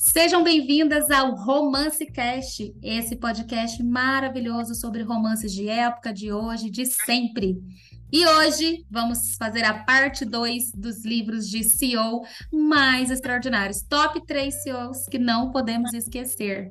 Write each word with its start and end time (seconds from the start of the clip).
Sejam 0.00 0.44
bem-vindas 0.44 1.10
ao 1.10 1.34
Romance 1.34 2.06
Cast, 2.06 2.72
esse 2.80 3.16
podcast 3.16 3.82
maravilhoso 3.82 4.72
sobre 4.76 5.02
romances 5.02 5.52
de 5.52 5.68
época, 5.68 6.12
de 6.12 6.32
hoje, 6.32 6.70
de 6.70 6.86
sempre. 6.86 7.60
E 8.12 8.24
hoje 8.24 8.86
vamos 8.88 9.34
fazer 9.34 9.64
a 9.64 9.82
parte 9.82 10.24
2 10.24 10.70
dos 10.70 11.04
livros 11.04 11.48
de 11.48 11.64
CEO 11.64 12.22
mais 12.52 13.10
extraordinários. 13.10 13.82
Top 13.82 14.24
3 14.24 14.62
CEOs 14.62 15.06
que 15.10 15.18
não 15.18 15.50
podemos 15.50 15.92
esquecer. 15.92 16.70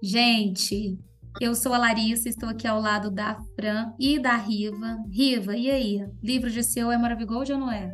Gente, 0.00 0.96
eu 1.40 1.56
sou 1.56 1.74
a 1.74 1.78
Larissa, 1.78 2.28
estou 2.28 2.48
aqui 2.48 2.68
ao 2.68 2.80
lado 2.80 3.10
da 3.10 3.42
Fran 3.56 3.92
e 3.98 4.20
da 4.20 4.36
Riva. 4.36 4.98
Riva, 5.10 5.56
e 5.56 5.68
aí? 5.68 6.06
Livro 6.22 6.48
de 6.48 6.62
CEO 6.62 6.92
é 6.92 6.96
Maravigold 6.96 7.52
ou 7.54 7.58
não 7.58 7.72
é? 7.72 7.92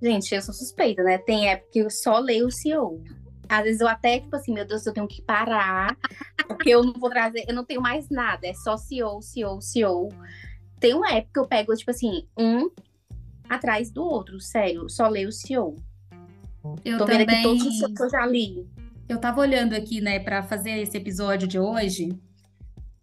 Gente, 0.00 0.32
eu 0.32 0.40
sou 0.40 0.54
suspeita, 0.54 1.02
né? 1.02 1.18
Tem 1.18 1.48
época 1.48 1.70
que 1.72 1.78
eu 1.80 1.90
só 1.90 2.18
leio 2.18 2.46
o 2.46 2.52
CEO. 2.52 3.02
Às 3.48 3.64
vezes 3.64 3.80
eu 3.80 3.88
até, 3.88 4.20
tipo 4.20 4.34
assim, 4.36 4.52
meu 4.52 4.66
Deus, 4.66 4.84
eu 4.86 4.92
tenho 4.92 5.08
que 5.08 5.22
parar, 5.22 5.96
porque 6.46 6.70
eu 6.70 6.82
não 6.82 6.92
vou 6.92 7.10
trazer, 7.10 7.44
eu 7.48 7.54
não 7.54 7.64
tenho 7.64 7.80
mais 7.80 8.08
nada, 8.08 8.46
é 8.46 8.54
só 8.54 8.76
CEO, 8.76 9.22
CEO, 9.22 9.60
CEO. 9.60 10.08
Tem 10.78 10.94
uma 10.94 11.10
época 11.10 11.30
que 11.34 11.40
eu 11.40 11.46
pego, 11.46 11.74
tipo 11.74 11.90
assim, 11.90 12.26
um 12.36 12.70
atrás 13.48 13.90
do 13.90 14.04
outro, 14.04 14.40
sério, 14.40 14.88
só 14.88 15.08
leio 15.08 15.28
o 15.28 15.32
CEO. 15.32 15.76
Eu 16.84 16.98
Tô 16.98 17.06
também... 17.06 17.26
vendo 17.26 17.30
aqui 17.30 17.42
todos 17.42 17.66
os 17.66 17.92
que 17.92 18.02
eu 18.02 18.10
já 18.10 18.26
li. 18.26 18.66
Eu 19.08 19.18
tava 19.18 19.40
olhando 19.40 19.74
aqui, 19.74 20.00
né, 20.00 20.18
para 20.18 20.42
fazer 20.42 20.72
esse 20.72 20.96
episódio 20.96 21.48
de 21.48 21.58
hoje, 21.58 22.10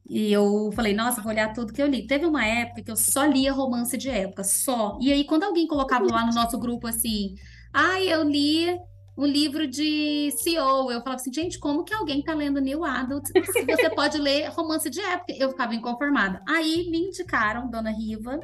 e 0.08 0.32
eu 0.32 0.72
falei, 0.74 0.94
nossa, 0.94 1.22
vou 1.22 1.32
olhar 1.32 1.52
tudo 1.52 1.74
que 1.74 1.82
eu 1.82 1.88
li. 1.88 2.06
Teve 2.06 2.28
uma 2.28 2.46
época 2.46 2.84
que 2.84 2.92
eu 2.92 2.96
só 2.96 3.26
lia 3.26 3.52
romance 3.52 3.98
de 3.98 4.10
época, 4.10 4.44
só. 4.44 5.00
E 5.02 5.12
aí, 5.12 5.24
quando 5.24 5.44
alguém 5.44 5.66
colocava 5.66 6.06
lá 6.06 6.26
no 6.26 6.34
nosso 6.34 6.60
grupo 6.60 6.86
assim, 6.86 7.36
ah, 7.74 8.00
eu 8.02 8.24
li 8.24 8.78
um 9.18 9.26
livro 9.26 9.68
de 9.68 10.32
CEO, 10.38 10.92
eu 10.92 11.00
falava 11.02 11.16
assim, 11.16 11.32
gente, 11.32 11.58
como 11.58 11.84
que 11.84 11.94
alguém 11.94 12.22
tá 12.22 12.34
lendo 12.34 12.60
New 12.60 12.84
Adult 12.84 13.28
se 13.28 13.66
você 13.66 13.90
pode 13.90 14.18
ler 14.18 14.50
romance 14.50 14.90
de 14.90 15.00
época? 15.00 15.34
Eu 15.38 15.50
ficava 15.50 15.74
inconformada. 15.74 16.42
Aí 16.48 16.90
me 16.90 17.00
indicaram, 17.00 17.70
Dona 17.70 17.92
Riva, 17.92 18.40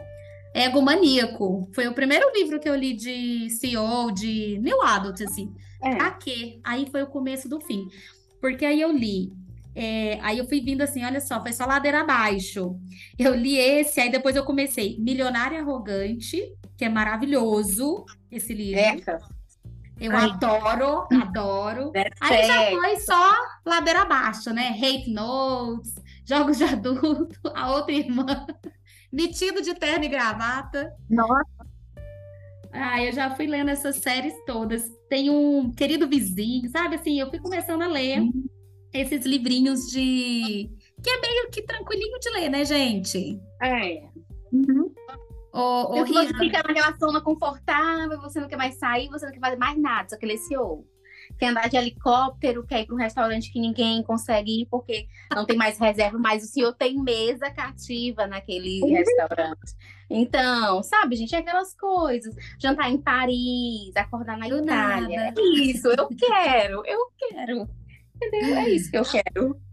Ego 0.54 0.82
Maníaco. 0.82 1.70
Foi 1.74 1.88
o 1.88 1.94
primeiro 1.94 2.32
livro 2.34 2.60
que 2.60 2.70
eu 2.70 2.76
li 2.76 2.94
de 2.94 3.50
CEO, 3.50 4.12
de 4.12 4.60
New 4.60 4.82
Adult, 4.82 5.22
assim. 5.22 5.54
É. 5.82 5.96
Pra 5.96 6.12
quê? 6.12 6.60
Aí 6.64 6.88
foi 6.90 7.04
o 7.04 7.08
começo 7.08 7.50
do 7.50 7.60
fim. 7.60 7.88
Porque 8.40 8.66
aí 8.66 8.80
eu 8.80 8.92
li 8.92 9.32
é, 9.74 10.20
aí 10.22 10.38
eu 10.38 10.48
fui 10.48 10.60
vindo 10.60 10.82
assim, 10.82 11.04
olha 11.04 11.22
só, 11.22 11.42
foi 11.42 11.54
só 11.54 11.66
ladeira 11.66 12.02
abaixo. 12.02 12.76
Eu 13.18 13.34
li 13.34 13.58
esse, 13.58 14.00
aí 14.02 14.12
depois 14.12 14.36
eu 14.36 14.44
comecei 14.44 14.98
Milionário 15.00 15.58
Arrogante, 15.60 16.54
que 16.78 16.86
é 16.86 16.90
maravilhoso 16.90 18.06
esse 18.30 18.54
livro. 18.54 18.80
Eca. 18.80 19.20
Eu 20.02 20.12
Ai. 20.16 20.32
adoro, 20.32 21.08
adoro. 21.22 21.92
Aí 22.20 22.44
já 22.44 22.72
foi 22.72 23.00
só 23.02 23.34
ladeira 23.64 24.02
abaixo, 24.02 24.52
né? 24.52 24.70
Hate 24.70 25.12
Notes, 25.14 25.94
Jogos 26.26 26.58
de 26.58 26.64
Adulto, 26.64 27.40
a 27.54 27.72
outra 27.76 27.94
irmã, 27.94 28.26
Metido 29.14 29.62
de 29.62 29.76
terno 29.76 30.06
e 30.06 30.08
gravata. 30.08 30.92
Nossa, 31.10 31.46
Ah, 32.72 33.04
eu 33.04 33.12
já 33.12 33.30
fui 33.36 33.46
lendo 33.46 33.70
essas 33.70 33.98
séries 33.98 34.34
todas. 34.48 34.90
Tem 35.10 35.30
um 35.30 35.70
querido 35.72 36.08
vizinho, 36.08 36.68
sabe? 36.70 36.96
Assim, 36.96 37.20
eu 37.20 37.30
fui 37.30 37.38
começando 37.40 37.82
a 37.84 37.88
ler 37.88 38.24
esses 38.94 39.24
livrinhos 39.26 39.82
de. 39.92 40.72
que 41.04 41.10
é 41.10 41.22
meio 41.22 41.50
que 41.52 41.62
tranquilinho 41.62 42.18
de 42.20 42.30
ler, 42.32 42.50
né, 42.50 42.66
gente? 42.66 43.40
é. 43.62 44.04
Ô, 44.54 44.81
ô, 45.54 45.96
E 45.96 46.06
você 46.06 46.34
fica 46.38 46.64
naquela 46.64 46.92
zona 46.98 47.22
confortável, 47.22 48.20
você 48.22 48.40
não 48.40 48.48
quer 48.48 48.58
mais 48.58 48.76
sair, 48.76 49.10
você 49.10 49.26
não 49.26 49.34
quer 49.34 49.40
fazer 49.40 49.58
mais 49.58 49.78
nada, 49.80 50.10
só 50.10 50.18
que 50.18 50.26
ele 50.26 50.34
é 50.34 50.38
CEO. 50.38 50.88
Quer 51.38 51.48
andar 51.48 51.70
de 51.70 51.78
helicóptero, 51.78 52.66
quer 52.66 52.82
ir 52.82 52.86
para 52.86 52.96
um 52.96 53.00
restaurante 53.00 53.52
que 53.52 53.60
ninguém 53.60 54.04
consegue 54.04 54.62
ir 54.62 54.68
porque 54.70 55.08
não 55.34 55.46
tem 55.46 55.56
mais 55.56 55.78
reserva, 55.78 56.18
mas 56.18 56.44
o 56.44 56.48
senhor 56.48 56.74
tem 56.74 57.02
mesa 57.02 57.50
cativa 57.52 58.28
naquele 58.28 58.80
restaurante. 58.86 59.76
Então, 60.10 60.84
sabe, 60.84 61.16
gente, 61.16 61.34
é 61.34 61.40
aquelas 61.40 61.74
coisas. 61.74 62.36
Jantar 62.60 62.92
em 62.92 62.98
Paris, 62.98 63.96
acordar 63.96 64.38
na 64.38 64.48
Do 64.48 64.58
Itália. 64.60 65.26
nada. 65.26 65.42
É 65.42 65.44
isso, 65.62 65.88
eu 65.88 66.10
quero, 66.10 66.84
eu 66.86 67.00
quero. 67.18 67.70
Entendeu? 68.16 68.58
É 68.58 68.70
isso 68.70 68.92
que 68.92 68.98
eu 68.98 69.04
quero. 69.04 69.71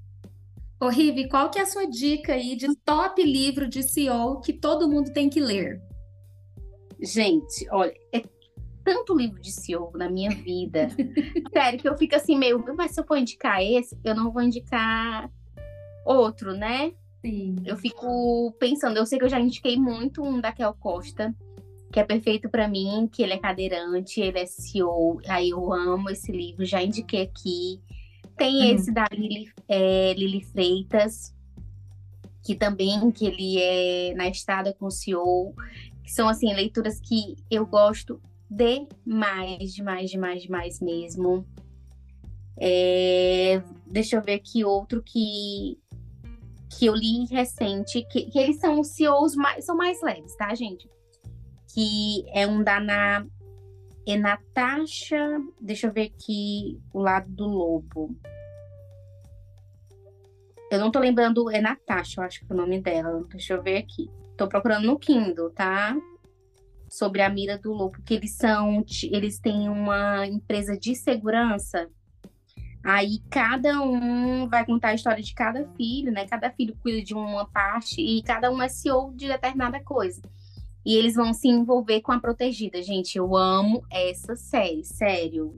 Ô, 0.81 0.89
Rive, 0.89 1.29
qual 1.29 1.51
que 1.51 1.59
é 1.59 1.63
a 1.63 1.67
sua 1.67 1.87
dica 1.87 2.35
aí 2.35 2.57
de 2.57 2.75
top 2.85 3.23
livro 3.23 3.69
de 3.69 3.83
CEO 3.83 4.41
que 4.41 4.53
todo 4.53 4.89
mundo 4.89 5.13
tem 5.13 5.29
que 5.29 5.41
ler? 5.41 5.81
Gente, 7.01 7.69
olha, 7.71 7.95
é 8.13 8.23
tanto 8.85 9.17
livro 9.17 9.41
de 9.41 9.53
CEO 9.53 9.93
na 9.95 10.09
minha 10.09 10.31
vida. 10.31 10.89
Sério, 11.53 11.79
que 11.79 11.89
eu 11.89 11.97
fico 11.97 12.17
assim 12.17 12.37
meio, 12.37 12.65
mas 12.77 12.93
se 12.93 13.01
eu 13.01 13.05
for 13.05 13.19
indicar 13.19 13.63
esse, 13.63 13.99
eu 14.03 14.15
não 14.15 14.33
vou 14.33 14.43
indicar 14.43 15.31
outro, 16.05 16.55
né? 16.55 16.93
Sim. 17.21 17.57
Eu 17.67 17.77
fico 17.77 18.53
pensando, 18.59 18.97
eu 18.97 19.05
sei 19.05 19.19
que 19.19 19.25
eu 19.25 19.29
já 19.29 19.39
indiquei 19.39 19.77
muito 19.77 20.23
um 20.23 20.41
da 20.41 20.53
Kel 20.53 20.73
Costa, 20.75 21.35
que 21.93 22.01
é 22.01 22.05
perfeito 22.05 22.49
pra 22.49 22.69
mim, 22.69 23.09
que 23.13 23.23
ele 23.23 23.35
é 23.35 23.39
cadeirante, 23.39 24.21
ele 24.21 24.39
é 24.39 24.47
CEO, 24.47 25.21
aí 25.27 25.51
eu 25.51 25.73
amo 25.73 26.11
esse 26.11 26.33
livro, 26.33 26.65
já 26.65 26.83
indiquei 26.83 27.23
aqui. 27.23 27.81
Tem 28.39 28.57
Uhum. 28.57 28.75
esse 28.77 28.93
da 28.93 29.07
Lili, 29.13 29.53
é, 29.69 30.15
Lili 30.15 30.43
Freitas, 30.45 31.35
que 32.45 32.55
também, 32.55 33.11
que 33.11 33.27
ele 33.27 33.59
é 33.59 34.15
na 34.15 34.29
estrada 34.29 34.73
com 34.73 34.87
o 34.87 34.91
CEO, 34.91 35.55
que 36.03 36.13
são, 36.13 36.29
assim, 36.29 36.55
leituras 36.55 37.01
que 37.01 37.37
eu 37.51 37.67
gosto 37.67 38.21
demais, 38.49 39.75
demais, 39.75 40.11
demais, 40.11 40.43
demais 40.43 40.81
mesmo. 40.81 41.45
É, 42.57 43.63
deixa 43.87 44.17
eu 44.17 44.23
ver 44.23 44.35
aqui 44.35 44.65
outro 44.65 45.03
que 45.03 45.79
que 46.71 46.87
eu 46.87 46.95
li 46.95 47.25
recente, 47.31 48.07
que, 48.11 48.27
que 48.27 48.39
eles 48.39 48.61
são 48.61 48.79
os 48.79 48.89
CEOs 48.89 49.35
mais, 49.35 49.65
são 49.65 49.77
mais 49.77 50.01
leves, 50.03 50.37
tá, 50.37 50.55
gente? 50.55 50.89
Que 51.75 52.25
é 52.33 52.47
um 52.47 52.63
da 52.63 52.79
na, 52.79 53.27
é 54.13 54.17
Natasha, 54.17 55.41
deixa 55.61 55.87
eu 55.87 55.93
ver 55.93 56.13
aqui 56.15 56.81
o 56.93 57.01
lado 57.01 57.31
do 57.31 57.47
lobo. 57.47 58.17
Eu 60.71 60.79
não 60.79 60.91
tô 60.91 60.99
lembrando, 60.99 61.51
é 61.51 61.61
Natasha, 61.61 62.21
eu 62.21 62.25
acho 62.25 62.41
que 62.41 62.47
é 62.51 62.55
o 62.55 62.57
nome 62.57 62.81
dela. 62.81 63.25
Deixa 63.31 63.55
eu 63.55 63.63
ver 63.63 63.79
aqui. 63.79 64.11
Tô 64.37 64.49
procurando 64.49 64.87
no 64.87 64.99
Kindle, 64.99 65.51
tá? 65.51 65.97
Sobre 66.89 67.23
a 67.23 67.29
mira 67.29 67.59
do 67.59 67.73
lobo, 67.73 68.03
que 68.03 68.15
eles 68.15 68.37
são, 68.37 68.85
eles 69.11 69.39
têm 69.39 69.69
uma 69.69 70.27
empresa 70.27 70.79
de 70.79 70.95
segurança 70.95 71.89
Aí 72.85 73.21
cada 73.29 73.83
um 73.83 74.49
vai 74.49 74.65
contar 74.65 74.89
a 74.89 74.95
história 74.95 75.23
de 75.23 75.35
cada 75.35 75.67
filho, 75.77 76.13
né? 76.13 76.27
Cada 76.27 76.51
filho 76.51 76.77
cuida 76.81 77.03
de 77.03 77.13
uma 77.13 77.47
parte 77.47 78.01
e 78.01 78.23
cada 78.23 78.51
um 78.51 78.63
é 78.63 78.69
CEO 78.69 79.13
de 79.15 79.29
determinada 79.29 79.79
coisa. 79.83 80.23
E 80.85 80.95
eles 80.97 81.15
vão 81.15 81.33
se 81.35 81.49
envolver 81.49 82.01
com 82.01 82.13
a 82.13 82.21
protegida. 82.21 82.83
Gente, 82.83 83.19
eu 83.19 83.37
amo 83.37 83.83
essa 83.91 84.35
série, 84.37 84.85
sério. 84.85 85.55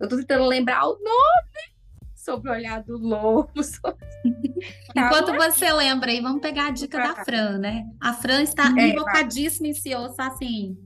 Eu 0.00 0.08
tô 0.08 0.16
tentando 0.16 0.44
lembrar 0.46 0.86
o 0.86 0.92
nome 0.94 1.76
sobre 2.14 2.50
o 2.50 2.52
olhar 2.52 2.82
do 2.82 2.98
lobo. 2.98 3.62
sobre- 3.62 3.96
Enquanto 4.96 5.34
você 5.36 5.72
lembra 5.72 6.10
aí, 6.10 6.20
vamos 6.20 6.40
pegar 6.40 6.66
a 6.66 6.70
dica 6.70 6.98
da 6.98 7.24
Fran, 7.24 7.58
né? 7.58 7.86
A 8.00 8.12
Fran 8.12 8.42
está 8.42 8.72
É, 8.78 8.88
invocadíssima 8.90 9.68
em 9.68 9.74
CEO, 9.74 10.06
está 10.06 10.26
assim, 10.28 10.76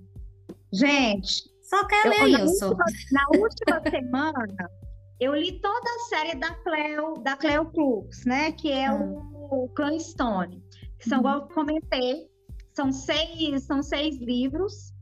Gente, 0.73 1.51
só 1.63 1.85
quer 1.87 2.07
eu- 2.07 2.11
ler 2.11 2.29
na, 2.39 2.45
isso. 2.45 2.67
última, 2.67 2.85
na 3.13 3.27
última 3.41 3.81
semana, 3.91 4.71
eu 5.19 5.35
li 5.35 5.61
toda 5.61 5.91
a 5.91 5.99
série 6.09 6.37
da 6.39 6.55
Cleo, 6.55 7.15
da 7.15 7.37
Cleo 7.37 7.65
Cruz, 7.67 8.25
né? 8.25 8.53
Que 8.53 8.71
é 8.71 8.91
o, 8.93 9.65
o 9.65 9.69
Clan 9.75 9.99
Stone. 9.99 10.63
Que 10.99 11.09
são, 11.09 11.19
Uhum. 11.19 11.25
igual 11.25 11.35
eu 11.41 11.49
comentei, 11.55 12.29
são 12.73 12.93
seis, 12.93 13.65
são 13.65 13.83
seis 13.83 14.19
livros. 14.19 14.93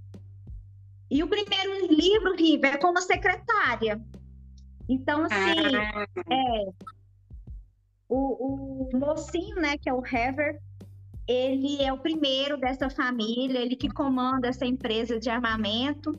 E 1.11 1.23
o 1.23 1.29
primeiro 1.29 1.87
livro, 1.87 2.37
Riva, 2.37 2.67
é 2.69 2.77
como 2.77 3.01
secretária. 3.01 4.01
Então, 4.89 5.25
assim, 5.25 5.77
Ah, 5.77 6.07
o, 8.09 8.89
o 8.89 8.99
mocinho, 8.99 9.57
né, 9.57 9.77
que 9.77 9.89
é 9.89 9.93
o 9.93 10.05
Hever, 10.05 10.59
ele 11.27 11.83
é 11.83 11.93
o 11.93 11.99
primeiro 11.99 12.59
dessa 12.59 12.89
família, 12.89 13.61
ele 13.61 13.77
que 13.77 13.89
comanda 13.89 14.49
essa 14.49 14.65
empresa 14.65 15.19
de 15.19 15.29
armamento. 15.29 16.13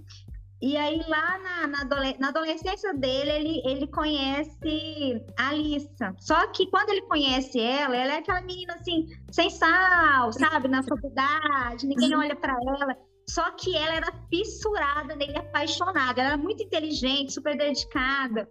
E 0.62 0.76
aí, 0.76 1.02
lá 1.08 1.40
na, 1.40 1.68
na, 1.68 1.86
na 2.20 2.28
adolescência 2.28 2.94
dele, 2.94 3.32
ele, 3.32 3.62
ele 3.66 3.88
conhece 3.88 5.24
a 5.38 5.50
Alissa. 5.50 6.14
Só 6.20 6.48
que 6.48 6.68
quando 6.68 6.90
ele 6.90 7.02
conhece 7.04 7.60
ela, 7.60 7.96
ela 7.96 8.16
é 8.16 8.18
aquela 8.18 8.42
menina 8.42 8.74
assim, 8.74 9.08
sem 9.32 9.50
sal, 9.50 10.34
sabe? 10.34 10.68
Na 10.68 10.84
faculdade, 10.84 11.88
ninguém 11.88 12.14
olha 12.14 12.36
para 12.36 12.54
ela. 12.54 12.98
Só 13.30 13.52
que 13.52 13.74
ela 13.78 13.96
era 13.96 14.12
fissurada 14.30 15.16
nele, 15.16 15.38
apaixonada. 15.38 16.20
Ela 16.20 16.32
era 16.32 16.38
muito 16.38 16.62
inteligente, 16.62 17.32
super 17.32 17.58
dedicada. 17.58 18.50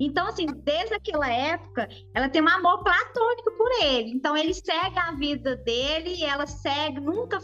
Então, 0.00 0.26
assim, 0.26 0.46
desde 0.46 0.94
aquela 0.94 1.28
época, 1.28 1.88
ela 2.14 2.28
tem 2.28 2.42
um 2.42 2.48
amor 2.48 2.82
platônico 2.82 3.52
por 3.56 3.70
ele. 3.82 4.10
Então, 4.10 4.36
ele 4.36 4.54
segue 4.54 4.98
a 4.98 5.12
vida 5.12 5.56
dele 5.56 6.24
ela 6.24 6.46
segue, 6.46 7.00
nunca. 7.00 7.38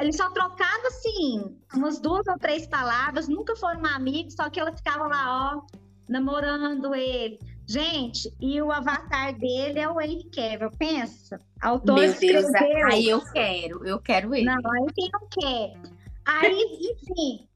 Eles 0.00 0.16
só 0.16 0.30
trocavam, 0.30 0.86
assim, 0.86 1.56
umas 1.74 1.98
duas 2.00 2.26
ou 2.28 2.38
três 2.38 2.66
palavras, 2.66 3.28
nunca 3.28 3.56
foram 3.56 3.84
amigos, 3.86 4.34
só 4.34 4.48
que 4.48 4.60
ela 4.60 4.72
ficava 4.72 5.08
lá, 5.08 5.56
ó, 5.56 5.62
namorando 6.08 6.94
ele. 6.94 7.38
Gente, 7.66 8.32
e 8.40 8.60
o 8.60 8.70
avatar 8.70 9.36
dele 9.38 9.80
é 9.80 9.88
o 9.88 10.00
Henry 10.00 10.28
Cavill, 10.30 10.70
pensa. 10.78 11.40
Autor 11.60 11.94
Meu 11.94 12.04
escreveu... 12.04 12.52
Deus, 12.52 12.84
aí 12.92 13.08
eu 13.08 13.20
quero, 13.32 13.86
eu 13.86 14.00
quero 14.00 14.34
ele. 14.34 14.44
Não, 14.44 14.54
aí 14.54 14.86
quem 14.94 15.10
não 15.12 15.28
quer. 15.28 15.94
Aí, 16.26 16.92
enfim, 16.92 17.48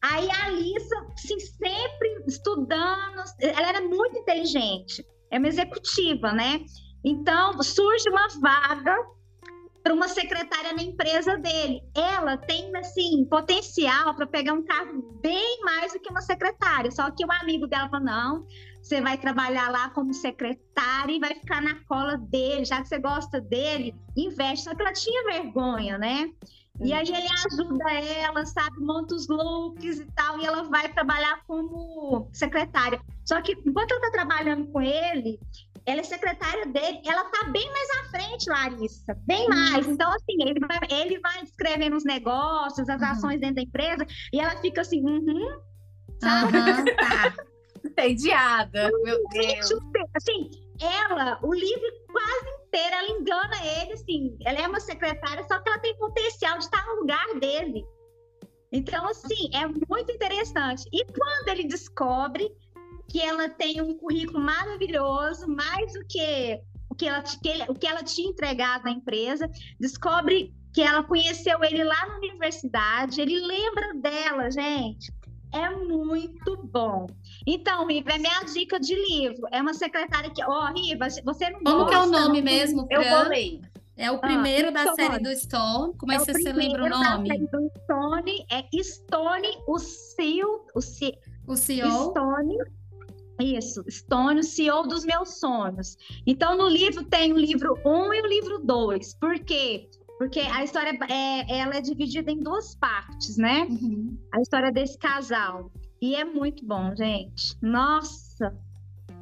aí 0.00 0.28
a 0.30 0.46
Alissa, 0.46 0.96
assim, 1.14 1.38
sempre 1.38 2.24
estudando, 2.26 3.22
ela 3.40 3.68
era 3.68 3.80
muito 3.82 4.18
inteligente, 4.18 5.04
é 5.30 5.38
uma 5.38 5.48
executiva, 5.48 6.32
né? 6.32 6.64
Então, 7.04 7.62
surge 7.62 8.08
uma 8.08 8.28
vaga 8.40 8.96
para 9.86 9.94
uma 9.94 10.08
secretária 10.08 10.72
na 10.72 10.82
empresa 10.82 11.38
dele. 11.38 11.80
Ela 11.94 12.36
tem, 12.36 12.76
assim, 12.76 13.24
potencial 13.30 14.16
para 14.16 14.26
pegar 14.26 14.52
um 14.52 14.64
cargo 14.64 15.20
bem 15.22 15.60
mais 15.62 15.92
do 15.92 16.00
que 16.00 16.10
uma 16.10 16.20
secretária. 16.20 16.90
Só 16.90 17.08
que 17.12 17.24
o 17.24 17.30
amigo 17.30 17.68
dela 17.68 17.88
falou: 17.88 18.04
não, 18.04 18.46
você 18.82 19.00
vai 19.00 19.16
trabalhar 19.16 19.70
lá 19.70 19.88
como 19.90 20.12
secretária 20.12 21.12
e 21.12 21.20
vai 21.20 21.36
ficar 21.36 21.62
na 21.62 21.76
cola 21.84 22.18
dele, 22.18 22.64
já 22.64 22.82
que 22.82 22.88
você 22.88 22.98
gosta 22.98 23.40
dele, 23.40 23.94
investe. 24.16 24.64
Só 24.64 24.74
que 24.74 24.82
ela 24.82 24.92
tinha 24.92 25.22
vergonha, 25.22 25.96
né? 25.96 26.30
E 26.80 26.92
aí 26.92 27.06
ele 27.06 27.28
ajuda 27.46 27.90
ela, 27.92 28.44
sabe, 28.44 28.80
monta 28.80 29.14
os 29.14 29.28
looks 29.28 30.00
e 30.00 30.06
tal, 30.16 30.40
e 30.40 30.44
ela 30.44 30.64
vai 30.64 30.92
trabalhar 30.92 31.44
como 31.46 32.28
secretária. 32.32 33.00
Só 33.24 33.40
que 33.40 33.52
enquanto 33.64 33.92
ela 33.92 34.00
tá 34.00 34.10
trabalhando 34.10 34.66
com 34.66 34.82
ele, 34.82 35.38
ela 35.86 36.00
é 36.00 36.04
secretária 36.04 36.66
dele, 36.66 37.00
ela 37.06 37.24
tá 37.24 37.44
bem 37.44 37.70
mais 37.72 37.88
à 37.90 38.10
frente, 38.10 38.50
Larissa, 38.50 39.14
bem 39.24 39.48
mais. 39.48 39.86
Então, 39.86 40.10
assim, 40.10 40.36
ele 40.40 40.58
vai, 40.58 40.80
ele 40.90 41.20
vai 41.20 41.42
escrevendo 41.44 41.96
os 41.96 42.04
negócios, 42.04 42.88
as 42.88 43.00
uhum. 43.00 43.08
ações 43.08 43.40
dentro 43.40 43.56
da 43.56 43.62
empresa, 43.62 44.04
e 44.32 44.40
ela 44.40 44.56
fica 44.60 44.80
assim, 44.80 45.00
uhum, 45.00 45.60
sabe? 46.20 46.58
Uhum, 46.58 46.84
tá. 46.84 47.34
Entediada, 47.86 48.90
meu 49.04 49.22
Deus. 49.28 49.70
Assim, 50.14 50.50
ela, 50.80 51.38
o 51.42 51.54
livro 51.54 51.86
quase 52.10 52.48
inteiro, 52.66 52.96
ela 52.96 53.10
engana 53.10 53.56
ele, 53.80 53.92
assim, 53.92 54.36
ela 54.44 54.58
é 54.58 54.66
uma 54.66 54.80
secretária, 54.80 55.46
só 55.46 55.60
que 55.60 55.68
ela 55.68 55.78
tem 55.78 55.96
potencial 55.96 56.58
de 56.58 56.64
estar 56.64 56.84
no 56.84 57.00
lugar 57.00 57.26
dele. 57.38 57.84
Então, 58.72 59.08
assim, 59.08 59.48
é 59.54 59.66
muito 59.66 60.10
interessante. 60.10 60.84
E 60.92 61.04
quando 61.04 61.48
ele 61.48 61.68
descobre 61.68 62.50
que 63.08 63.20
ela 63.20 63.48
tem 63.48 63.80
um 63.80 63.96
currículo 63.96 64.40
maravilhoso, 64.40 65.48
mais 65.48 65.92
do 65.92 66.04
que 66.08 66.60
o 66.88 66.94
que 66.94 67.06
ela, 67.06 67.22
que 67.22 67.48
ele, 67.48 67.64
o 67.68 67.74
que 67.74 67.86
ela 67.86 68.02
tinha 68.02 68.28
entregado 68.28 68.86
à 68.86 68.90
empresa, 68.90 69.50
descobre 69.78 70.54
que 70.72 70.82
ela 70.82 71.02
conheceu 71.02 71.62
ele 71.64 71.82
lá 71.82 72.06
na 72.06 72.16
universidade, 72.18 73.20
ele 73.20 73.40
lembra 73.40 73.94
dela, 73.94 74.50
gente. 74.50 75.12
É 75.52 75.70
muito 75.70 76.56
bom. 76.64 77.06
Então, 77.46 77.86
Riva, 77.86 78.10
é 78.10 78.18
minha 78.18 78.42
dica 78.42 78.78
de 78.78 78.94
livro. 78.94 79.46
É 79.50 79.62
uma 79.62 79.72
secretária 79.72 80.30
que. 80.30 80.42
Ó, 80.44 80.48
oh, 80.48 80.72
Riva, 80.74 81.06
você 81.24 81.48
não 81.48 81.60
Como 81.60 81.84
gosta, 81.84 81.90
que 81.90 81.94
é 81.94 82.00
o 82.00 82.06
nome 82.06 82.42
mesmo? 82.42 82.86
Eu 82.90 83.02
vou 83.02 83.28
ler. 83.28 83.60
É 83.96 84.10
o 84.10 84.18
primeiro 84.18 84.68
ah, 84.68 84.72
da 84.72 84.82
Stone. 84.82 84.96
série 84.96 85.22
do 85.22 85.34
Stone. 85.34 85.94
Como 85.96 86.12
é, 86.12 86.18
que 86.18 86.32
você 86.32 86.52
lembra 86.52 86.84
o 86.84 86.88
nome? 86.90 87.28
Da 87.28 87.34
série 87.34 87.46
do 87.46 87.72
Stone 87.84 88.46
é 88.50 88.82
Stone, 88.82 89.48
o 89.66 89.78
CEO. 89.78 90.66
O, 90.74 90.80
C... 90.82 91.18
o 91.46 91.56
CEO. 91.56 92.10
Stone. 92.10 92.58
Isso, 93.40 93.84
Stone, 93.90 94.40
o 94.40 94.44
CEO 94.44 94.84
dos 94.84 95.04
meus 95.04 95.38
sonhos. 95.38 95.96
Então, 96.26 96.56
no 96.56 96.68
livro 96.68 97.04
tem 97.04 97.32
o 97.32 97.38
livro 97.38 97.78
1 97.84 97.88
um 97.88 98.14
e 98.14 98.20
o 98.20 98.26
livro 98.26 98.58
2. 98.64 99.14
Por 99.14 99.38
quê? 99.40 99.88
Porque 100.18 100.40
a 100.40 100.64
história 100.64 100.98
é, 101.10 101.58
ela 101.58 101.76
é 101.76 101.80
dividida 101.80 102.30
em 102.30 102.42
duas 102.42 102.74
partes, 102.74 103.36
né? 103.36 103.66
Uhum. 103.68 104.16
A 104.32 104.40
história 104.40 104.72
desse 104.72 104.96
casal. 104.96 105.70
E 106.00 106.14
é 106.14 106.24
muito 106.24 106.64
bom, 106.64 106.94
gente. 106.94 107.56
Nossa! 107.60 108.56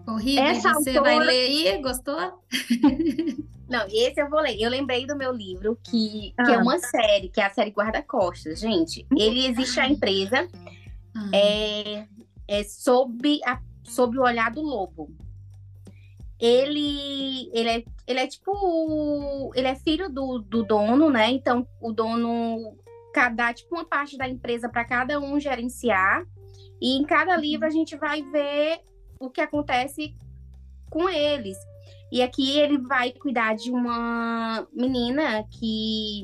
Horrível. 0.06 0.44
Essa 0.44 0.74
você 0.74 0.90
autora... 0.90 1.16
vai 1.16 1.26
ler 1.26 1.46
aí? 1.46 1.82
Gostou? 1.82 2.42
Não, 3.68 3.86
esse 3.88 4.20
eu 4.20 4.28
vou 4.28 4.40
ler. 4.40 4.60
Eu 4.60 4.70
lembrei 4.70 5.06
do 5.06 5.16
meu 5.16 5.32
livro, 5.32 5.78
que, 5.82 6.34
ah. 6.38 6.44
que 6.44 6.50
é 6.52 6.54
ah. 6.56 6.62
uma 6.62 6.78
série, 6.78 7.28
que 7.28 7.40
é 7.40 7.46
a 7.46 7.50
série 7.50 7.70
Guarda-Costas. 7.70 8.60
Gente, 8.60 9.06
ele 9.16 9.46
existe 9.46 9.80
a 9.80 9.88
empresa 9.88 10.48
ah. 11.16 11.30
é, 11.32 12.06
é 12.46 12.62
sob, 12.64 13.40
a, 13.44 13.60
sob 13.84 14.18
o 14.18 14.22
olhar 14.22 14.50
do 14.50 14.62
lobo. 14.62 15.10
Ele, 16.40 17.48
ele, 17.52 17.68
é, 17.68 17.84
ele 18.06 18.20
é 18.20 18.26
tipo. 18.26 19.52
Ele 19.54 19.68
é 19.68 19.74
filho 19.76 20.10
do, 20.10 20.40
do 20.40 20.64
dono, 20.64 21.08
né? 21.10 21.30
Então, 21.30 21.66
o 21.80 21.92
dono 21.92 22.76
dá 23.34 23.54
tipo 23.54 23.74
uma 23.76 23.84
parte 23.84 24.18
da 24.18 24.28
empresa 24.28 24.68
para 24.68 24.84
cada 24.84 25.20
um 25.20 25.38
gerenciar. 25.38 26.26
E 26.80 26.98
em 26.98 27.04
cada 27.04 27.36
livro 27.36 27.66
a 27.66 27.70
gente 27.70 27.96
vai 27.96 28.22
ver 28.22 28.80
o 29.18 29.30
que 29.30 29.40
acontece 29.40 30.14
com 30.90 31.08
eles. 31.08 31.56
E 32.10 32.22
aqui 32.22 32.58
ele 32.58 32.78
vai 32.78 33.12
cuidar 33.12 33.54
de 33.54 33.70
uma 33.70 34.66
menina 34.72 35.44
que 35.50 36.22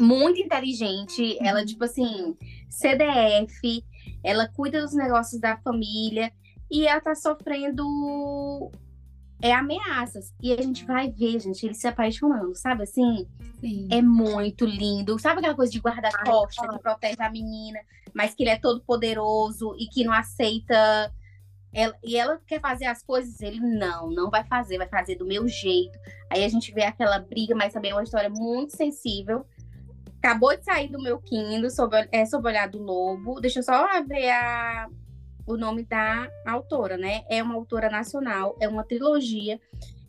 muito 0.00 0.40
inteligente, 0.40 1.38
ela 1.40 1.60
uhum. 1.60 1.66
tipo 1.66 1.84
assim, 1.84 2.36
CDF, 2.68 3.84
ela 4.24 4.48
cuida 4.48 4.80
dos 4.80 4.94
negócios 4.94 5.40
da 5.40 5.58
família 5.58 6.32
e 6.70 6.86
ela 6.86 7.00
tá 7.00 7.14
sofrendo 7.14 7.84
é 9.42 9.52
ameaças. 9.52 10.32
E 10.42 10.52
a 10.52 10.62
gente 10.62 10.86
vai 10.86 11.10
ver, 11.10 11.38
gente, 11.38 11.66
ele 11.66 11.74
se 11.74 11.86
apaixonando, 11.86 12.54
sabe 12.54 12.84
assim? 12.84 13.28
Sim. 13.60 13.88
É 13.90 14.00
muito 14.00 14.64
lindo. 14.64 15.18
Sabe 15.18 15.40
aquela 15.40 15.54
coisa 15.54 15.70
de 15.70 15.80
guarda-costas 15.80 16.66
que 16.66 16.78
protege 16.78 17.22
a 17.22 17.30
menina, 17.30 17.78
mas 18.14 18.34
que 18.34 18.42
ele 18.42 18.50
é 18.50 18.58
todo 18.58 18.80
poderoso 18.80 19.76
e 19.78 19.86
que 19.86 20.02
não 20.02 20.12
aceita 20.12 21.12
ela, 21.74 21.94
e 22.04 22.16
ela 22.16 22.40
quer 22.46 22.60
fazer 22.60 22.86
as 22.86 23.02
coisas, 23.02 23.40
ele 23.40 23.58
não, 23.58 24.08
não 24.08 24.30
vai 24.30 24.44
fazer, 24.44 24.78
vai 24.78 24.88
fazer 24.88 25.16
do 25.16 25.26
meu 25.26 25.46
jeito. 25.48 25.98
Aí 26.30 26.44
a 26.44 26.48
gente 26.48 26.72
vê 26.72 26.84
aquela 26.84 27.18
briga, 27.18 27.54
mas 27.54 27.72
também 27.72 27.90
é 27.90 27.94
uma 27.94 28.04
história 28.04 28.30
muito 28.30 28.76
sensível. 28.76 29.44
Acabou 30.24 30.56
de 30.56 30.64
sair 30.64 30.88
do 30.88 30.98
meu 31.02 31.18
Kindle, 31.18 31.68
sob, 31.68 31.94
é, 32.10 32.24
sob 32.24 32.46
o 32.46 32.50
olhar 32.50 32.66
do 32.66 32.78
lobo. 32.78 33.38
Deixa 33.42 33.58
eu 33.58 33.62
só 33.62 33.86
ver 34.04 34.30
a, 34.30 34.88
o 35.46 35.54
nome 35.54 35.84
da 35.84 36.30
autora, 36.46 36.96
né? 36.96 37.24
É 37.28 37.42
uma 37.42 37.54
autora 37.54 37.90
nacional, 37.90 38.56
é 38.58 38.66
uma 38.66 38.84
trilogia. 38.84 39.60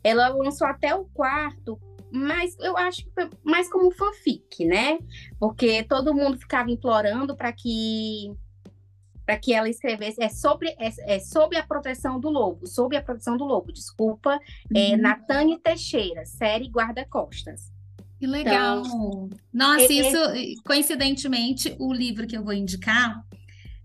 Ela 0.02 0.28
lançou 0.28 0.66
até 0.66 0.94
o 0.94 1.04
quarto, 1.04 1.78
mas 2.10 2.56
eu 2.60 2.78
acho 2.78 3.04
que 3.04 3.10
foi 3.10 3.28
mais 3.44 3.70
como 3.70 3.90
fanfic, 3.90 4.64
né? 4.64 4.98
Porque 5.38 5.82
todo 5.82 6.14
mundo 6.14 6.38
ficava 6.38 6.70
implorando 6.70 7.36
para 7.36 7.52
que 7.52 8.34
para 9.26 9.36
que 9.36 9.52
ela 9.52 9.68
escrevesse 9.68 10.22
é 10.22 10.30
sobre 10.30 10.70
é, 10.78 11.16
é, 11.16 11.18
sobre 11.18 11.58
a 11.58 11.66
proteção 11.66 12.18
do 12.18 12.30
lobo, 12.30 12.66
sobre 12.66 12.96
a 12.96 13.02
proteção 13.02 13.36
do 13.36 13.44
lobo, 13.44 13.70
desculpa, 13.70 14.40
é 14.74 14.92
uhum. 14.92 14.96
Natane 14.96 15.58
Teixeira, 15.58 16.24
série 16.24 16.70
Guarda-Costas. 16.70 17.75
Que 18.18 18.26
legal. 18.26 18.80
Então, 18.80 19.30
Nossa, 19.52 19.82
é, 19.82 19.92
isso 19.92 20.62
coincidentemente 20.64 21.74
o 21.78 21.92
livro 21.92 22.26
que 22.26 22.36
eu 22.36 22.42
vou 22.42 22.54
indicar 22.54 23.22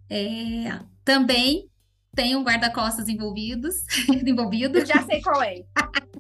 é, 0.09 0.79
também 1.03 1.69
tem 2.13 2.35
um 2.35 2.43
guarda-costas 2.43 3.07
envolvidos, 3.07 3.75
envolvido. 4.25 4.79
Eu 4.79 4.85
já 4.85 5.01
sei 5.03 5.21
qual 5.21 5.41
é. 5.41 5.63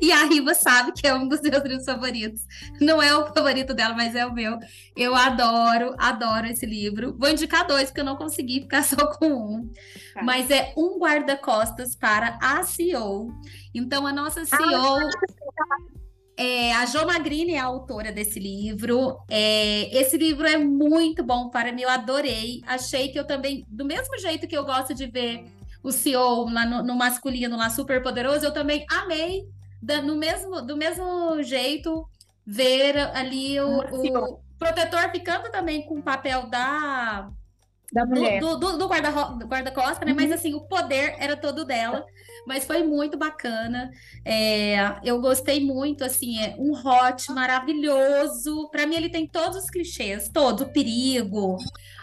E 0.00 0.12
a 0.12 0.24
Riva 0.24 0.54
sabe 0.54 0.92
que 0.92 1.06
é 1.06 1.14
um 1.14 1.26
dos 1.26 1.40
meus 1.40 1.62
livros 1.64 1.84
favoritos. 1.84 2.42
Não 2.80 3.02
é 3.02 3.14
o 3.16 3.26
favorito 3.34 3.74
dela, 3.74 3.94
mas 3.94 4.14
é 4.14 4.24
o 4.24 4.32
meu. 4.32 4.58
Eu 4.96 5.14
adoro, 5.14 5.94
adoro 5.98 6.46
esse 6.46 6.64
livro. 6.64 7.16
Vou 7.18 7.28
indicar 7.28 7.66
dois, 7.66 7.86
porque 7.86 8.00
eu 8.00 8.04
não 8.04 8.14
consegui 8.16 8.60
ficar 8.60 8.82
só 8.86 9.12
com 9.14 9.26
um. 9.26 9.72
Tá. 10.14 10.22
Mas 10.22 10.50
é 10.50 10.72
Um 10.76 10.98
Guarda-Costas 11.00 11.96
para 11.96 12.38
a 12.40 12.62
CEO. 12.62 13.32
Então, 13.74 14.06
a 14.06 14.12
nossa 14.12 14.44
CEO. 14.44 14.98
Ah, 14.98 15.10
é, 16.36 16.74
a 16.74 16.84
Jo 16.84 17.06
Magrini 17.06 17.54
é 17.54 17.58
a 17.58 17.64
autora 17.64 18.12
desse 18.12 18.38
livro. 18.38 19.18
É, 19.28 19.96
esse 19.96 20.18
livro 20.18 20.46
é 20.46 20.58
muito 20.58 21.24
bom 21.24 21.48
para 21.48 21.72
mim, 21.72 21.82
eu 21.82 21.88
adorei. 21.88 22.62
Achei 22.66 23.08
que 23.08 23.18
eu 23.18 23.26
também, 23.26 23.64
do 23.68 23.84
mesmo 23.84 24.18
jeito 24.18 24.46
que 24.46 24.56
eu 24.56 24.64
gosto 24.64 24.94
de 24.94 25.06
ver 25.06 25.46
o 25.82 25.90
CEO 25.90 26.50
lá 26.50 26.66
no, 26.66 26.82
no 26.82 26.94
masculino 26.94 27.56
lá 27.56 27.70
super 27.70 28.02
poderoso, 28.02 28.44
eu 28.44 28.52
também 28.52 28.84
amei 28.90 29.46
da, 29.80 30.02
no 30.02 30.16
mesmo, 30.16 30.60
do 30.60 30.76
mesmo 30.76 31.42
jeito, 31.42 32.06
ver 32.44 32.98
ali 33.16 33.58
o, 33.60 33.78
o 33.78 34.40
protetor 34.58 35.10
ficando 35.10 35.50
também 35.50 35.86
com 35.86 35.98
o 35.98 36.02
papel 36.02 36.48
da 36.48 37.30
da 37.92 38.04
mulher. 38.04 38.40
Do, 38.40 38.56
do, 38.56 38.78
do 38.78 38.88
guarda-costas, 38.88 39.46
guarda 39.46 39.72
né? 40.04 40.12
Uhum. 40.12 40.16
Mas 40.16 40.32
assim, 40.32 40.54
o 40.54 40.60
poder 40.60 41.16
era 41.18 41.36
todo 41.36 41.64
dela. 41.64 42.04
Mas 42.46 42.64
foi 42.64 42.82
muito 42.82 43.16
bacana. 43.16 43.90
É, 44.24 44.76
eu 45.04 45.20
gostei 45.20 45.64
muito, 45.64 46.04
assim, 46.04 46.38
é 46.40 46.54
um 46.58 46.72
hot 46.72 47.30
maravilhoso. 47.32 48.68
Para 48.70 48.86
mim, 48.86 48.96
ele 48.96 49.08
tem 49.08 49.26
todos 49.26 49.64
os 49.64 49.70
clichês, 49.70 50.28
todo 50.28 50.62
o 50.62 50.72
perigo, 50.72 51.56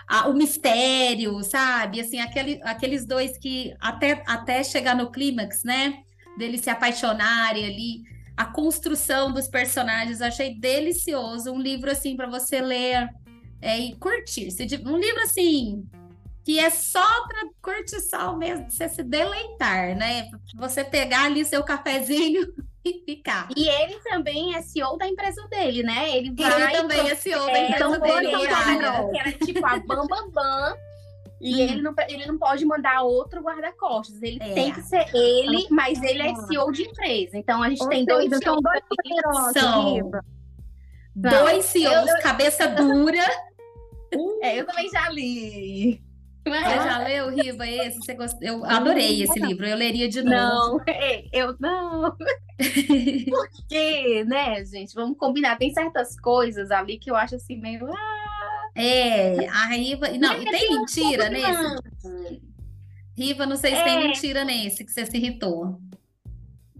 a, 0.07 0.27
o 0.27 0.33
mistério, 0.33 1.41
sabe? 1.43 2.01
Assim, 2.01 2.19
aquele, 2.19 2.59
aqueles 2.63 3.05
dois 3.05 3.37
que 3.37 3.73
até, 3.79 4.23
até 4.27 4.63
chegar 4.63 4.95
no 4.95 5.11
clímax, 5.11 5.63
né? 5.63 6.03
deles 6.37 6.61
se 6.61 6.69
apaixonarem 6.69 7.65
ali, 7.65 8.03
a 8.35 8.45
construção 8.45 9.31
dos 9.31 9.47
personagens, 9.47 10.21
achei 10.21 10.55
delicioso, 10.55 11.51
um 11.51 11.59
livro 11.59 11.91
assim 11.91 12.15
para 12.15 12.27
você 12.27 12.61
ler 12.61 13.09
é, 13.63 13.79
e 13.79 13.95
curtir. 13.95 14.49
Um 14.85 14.97
livro 14.97 15.21
assim 15.23 15.87
que 16.43 16.59
é 16.59 16.69
só 16.69 17.25
para 17.25 17.47
curtição 17.61 18.37
mesmo, 18.37 18.69
você 18.69 18.89
se 18.89 19.01
deleitar, 19.01 19.95
né? 19.95 20.29
Você 20.57 20.83
pegar 20.83 21.23
ali 21.23 21.45
seu 21.45 21.63
cafezinho 21.63 22.53
e 22.83 23.01
ficar. 23.05 23.47
E 23.55 23.69
ele 23.69 23.95
também 24.03 24.53
é 24.53 24.61
CEO 24.61 24.97
da 24.97 25.07
empresa 25.07 25.41
dele, 25.47 25.83
né? 25.83 26.17
Ele 26.17 26.33
vai. 26.35 26.73
Ele 26.73 26.81
também 26.81 27.09
é 27.09 27.15
CEO 27.15 27.45
da 27.45 27.59
empresa 27.59 27.95
então, 27.95 27.99
dele. 27.99 28.35
Olha, 28.35 29.09
que 29.09 29.17
era 29.17 29.31
tipo 29.31 29.65
a 29.65 29.79
Bam 29.79 30.05
Bam 30.05 30.29
Bam. 30.31 30.75
E 31.39 31.55
hum. 31.55 31.59
ele, 31.59 31.81
não, 31.81 31.93
ele 32.07 32.25
não 32.25 32.37
pode 32.37 32.65
mandar 32.65 33.01
outro 33.03 33.41
guarda-costas. 33.41 34.21
Ele 34.21 34.37
é. 34.41 34.53
tem 34.53 34.73
que 34.73 34.81
ser 34.81 35.13
ele, 35.13 35.67
mas 35.69 36.01
ele 36.01 36.21
é 36.21 36.35
CEO 36.35 36.71
de 36.71 36.83
empresa. 36.83 37.37
Então 37.37 37.63
a 37.63 37.69
gente 37.69 37.83
Ou 37.83 37.89
tem 37.89 38.05
dois 38.05 38.29
CEOs. 38.29 38.43
São 38.43 38.61
dois 38.61 39.53
São 39.53 40.11
dois 41.15 41.65
CEOs, 41.65 42.07
eu, 42.09 42.15
eu... 42.15 42.21
cabeça 42.21 42.67
dura. 42.67 43.52
É, 44.41 44.59
eu 44.59 44.65
também 44.65 44.89
já 44.89 45.09
li. 45.09 46.01
Você 46.45 46.59
já 46.59 46.97
leu, 46.97 47.29
Riva, 47.29 47.65
esse? 47.65 47.97
Você 47.99 48.13
gost... 48.13 48.37
Eu 48.41 48.65
adorei 48.65 49.23
esse 49.23 49.39
livro, 49.39 49.65
eu 49.65 49.77
leria 49.77 50.09
de 50.09 50.21
novo. 50.21 50.35
Não, 50.35 50.81
é, 50.87 51.23
eu 51.31 51.55
não. 51.59 52.15
Porque, 53.29 54.25
né, 54.25 54.63
gente, 54.65 54.93
vamos 54.93 55.17
combinar. 55.17 55.57
Tem 55.57 55.73
certas 55.73 56.19
coisas 56.19 56.69
ali 56.69 56.97
que 56.97 57.09
eu 57.09 57.15
acho 57.15 57.35
assim 57.35 57.57
meio. 57.57 57.87
Ah... 57.89 58.69
É, 58.75 59.47
a 59.47 59.67
Riva. 59.67 60.09
Não, 60.17 60.33
e 60.41 60.45
tem 60.45 60.69
mentira 60.71 61.29
nesse? 61.29 62.41
Riva, 63.15 63.45
não 63.45 63.55
sei 63.55 63.75
se 63.75 63.81
é... 63.81 63.83
tem 63.83 64.07
mentira 64.07 64.43
nesse 64.43 64.83
que 64.83 64.91
você 64.91 65.05
se 65.05 65.15
irritou. 65.15 65.79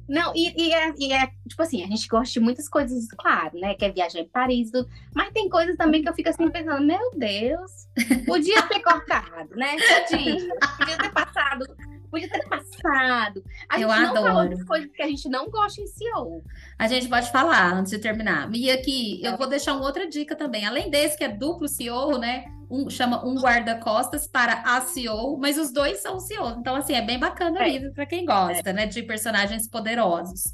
Não, 0.08 0.34
e, 0.36 0.54
e, 0.62 0.74
é, 0.74 0.94
e, 0.98 1.14
é, 1.14 1.32
tipo 1.48 1.62
assim, 1.62 1.84
a 1.84 1.88
gente 1.88 2.08
gosta 2.08 2.34
de 2.34 2.40
muitas 2.40 2.68
coisas, 2.68 3.08
claro, 3.18 3.58
né? 3.58 3.74
Quer 3.76 3.94
viajar 3.94 4.20
em 4.20 4.28
Paris, 4.28 4.72
tudo, 4.72 4.90
mas 5.16 5.32
tem 5.32 5.50
coisas 5.50 5.78
também 5.78 6.02
que 6.02 6.10
eu 6.10 6.14
fico 6.14 6.30
assim 6.30 6.50
pensando, 6.50 6.86
meu 6.86 7.12
Deus, 7.16 7.88
podia 8.26 8.62
ter 8.64 8.82
cortado, 8.82 9.56
né? 9.56 9.76
Podia, 9.78 10.56
podia 10.78 10.98
ter 10.98 11.12
passado 11.12 11.66
podia 12.14 12.30
ter 12.30 12.48
passado. 12.48 13.44
A 13.68 13.80
eu 13.80 13.90
gente 13.90 14.00
adoro. 14.00 14.14
não 14.14 14.24
falou 14.24 14.50
das 14.50 14.64
coisas 14.64 14.92
que 14.92 15.02
a 15.02 15.08
gente 15.08 15.28
não 15.28 15.50
gosta 15.50 15.82
em 15.82 15.88
CEO. 15.88 16.44
A 16.78 16.88
gente 16.88 17.10
pode 17.10 17.32
falar 17.32 17.74
antes 17.74 17.92
de 17.92 17.98
terminar. 17.98 18.54
E 18.54 18.70
aqui, 18.70 19.20
eu 19.24 19.36
vou 19.36 19.48
deixar 19.48 19.74
uma 19.74 19.86
outra 19.86 20.08
dica 20.08 20.36
também. 20.36 20.66
Além 20.66 20.92
desse, 20.92 21.18
que 21.18 21.24
é 21.24 21.30
duplo 21.30 21.68
CEO, 21.68 22.20
né? 22.20 22.46
Um, 22.70 22.90
chama 22.90 23.26
um 23.26 23.36
guarda-costas 23.36 24.28
para 24.28 24.62
a 24.62 24.82
CEO, 24.82 25.38
mas 25.38 25.58
os 25.58 25.72
dois 25.72 26.02
são 26.02 26.20
CEOs. 26.20 26.58
Então, 26.58 26.76
assim, 26.76 26.94
é 26.94 27.02
bem 27.02 27.20
bacana 27.20 27.60
o 27.60 27.64
é. 27.64 27.70
livro 27.70 27.92
para 27.94 28.06
quem 28.06 28.26
gosta, 28.26 28.70
é. 28.70 28.74
né? 28.74 28.86
De 28.86 29.02
personagens 29.02 29.68
poderosos. 29.68 30.54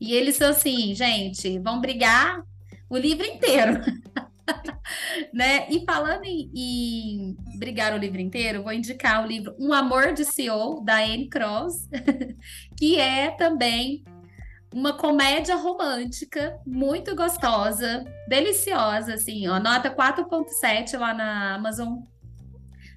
E 0.00 0.12
eles 0.12 0.36
são 0.36 0.50
assim, 0.50 0.94
gente, 0.94 1.58
vão 1.60 1.80
brigar 1.80 2.42
o 2.90 2.96
livro 2.96 3.24
inteiro. 3.24 3.80
né? 5.32 5.68
E 5.70 5.84
falando 5.84 6.24
em, 6.24 6.50
em, 6.54 7.36
brigar 7.58 7.94
o 7.94 7.98
livro 7.98 8.20
inteiro, 8.20 8.62
vou 8.62 8.72
indicar 8.72 9.24
o 9.24 9.26
livro 9.26 9.54
Um 9.58 9.72
Amor 9.72 10.12
de 10.12 10.24
CEO, 10.24 10.84
da 10.84 10.98
Anne 10.98 11.28
Cross, 11.28 11.88
que 12.78 12.98
é 12.98 13.30
também 13.30 14.04
uma 14.72 14.92
comédia 14.92 15.56
romântica 15.56 16.58
muito 16.66 17.14
gostosa, 17.14 18.04
deliciosa, 18.28 19.14
assim, 19.14 19.48
ó, 19.48 19.58
nota 19.58 19.90
4.7 19.90 20.98
lá 20.98 21.14
na 21.14 21.54
Amazon. 21.54 22.00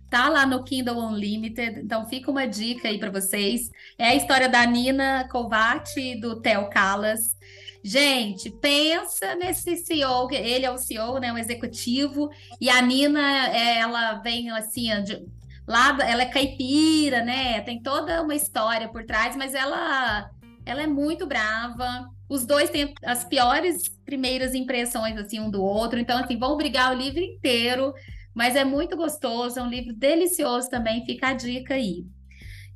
Tá 0.09 0.27
lá 0.27 0.43
no 0.43 0.63
Kindle 0.63 0.97
Unlimited, 0.97 1.81
então 1.81 2.07
fica 2.09 2.31
uma 2.31 2.47
dica 2.47 2.87
aí 2.87 2.97
para 2.97 3.11
vocês. 3.11 3.69
É 3.95 4.07
a 4.07 4.15
história 4.15 4.49
da 4.49 4.65
Nina 4.65 5.27
Kovac 5.29 5.87
e 5.99 6.19
do 6.19 6.41
Theo 6.41 6.67
Callas. 6.69 7.37
Gente, 7.83 8.49
pensa 8.49 9.35
nesse 9.35 9.77
CEO, 9.77 10.29
ele 10.31 10.65
é 10.65 10.71
o 10.71 10.77
CEO, 10.77 11.17
né, 11.17 11.31
o 11.31 11.37
executivo, 11.37 12.29
e 12.59 12.69
a 12.69 12.81
Nina, 12.81 13.47
ela 13.47 14.15
vem 14.15 14.49
assim, 14.51 14.89
de, 15.03 15.25
lá, 15.65 15.97
ela 16.01 16.23
é 16.23 16.25
caipira, 16.25 17.23
né? 17.23 17.61
Tem 17.61 17.81
toda 17.81 18.21
uma 18.21 18.35
história 18.35 18.89
por 18.89 19.05
trás, 19.05 19.35
mas 19.35 19.53
ela 19.53 20.29
ela 20.65 20.83
é 20.83 20.87
muito 20.87 21.25
brava. 21.25 22.07
Os 22.27 22.45
dois 22.45 22.69
têm 22.69 22.93
as 23.03 23.23
piores 23.23 23.89
primeiras 24.05 24.53
impressões 24.53 25.17
assim 25.17 25.39
um 25.39 25.49
do 25.49 25.63
outro, 25.63 25.99
então 25.99 26.17
assim, 26.17 26.37
vão 26.37 26.57
brigar 26.57 26.91
o 26.91 26.97
livro 26.97 27.21
inteiro, 27.21 27.93
mas 28.33 28.55
é 28.55 28.63
muito 28.63 28.95
gostoso, 28.97 29.59
é 29.59 29.63
um 29.63 29.69
livro 29.69 29.93
delicioso 29.93 30.69
também, 30.69 31.05
fica 31.05 31.29
a 31.29 31.33
dica 31.33 31.75
aí. 31.75 32.05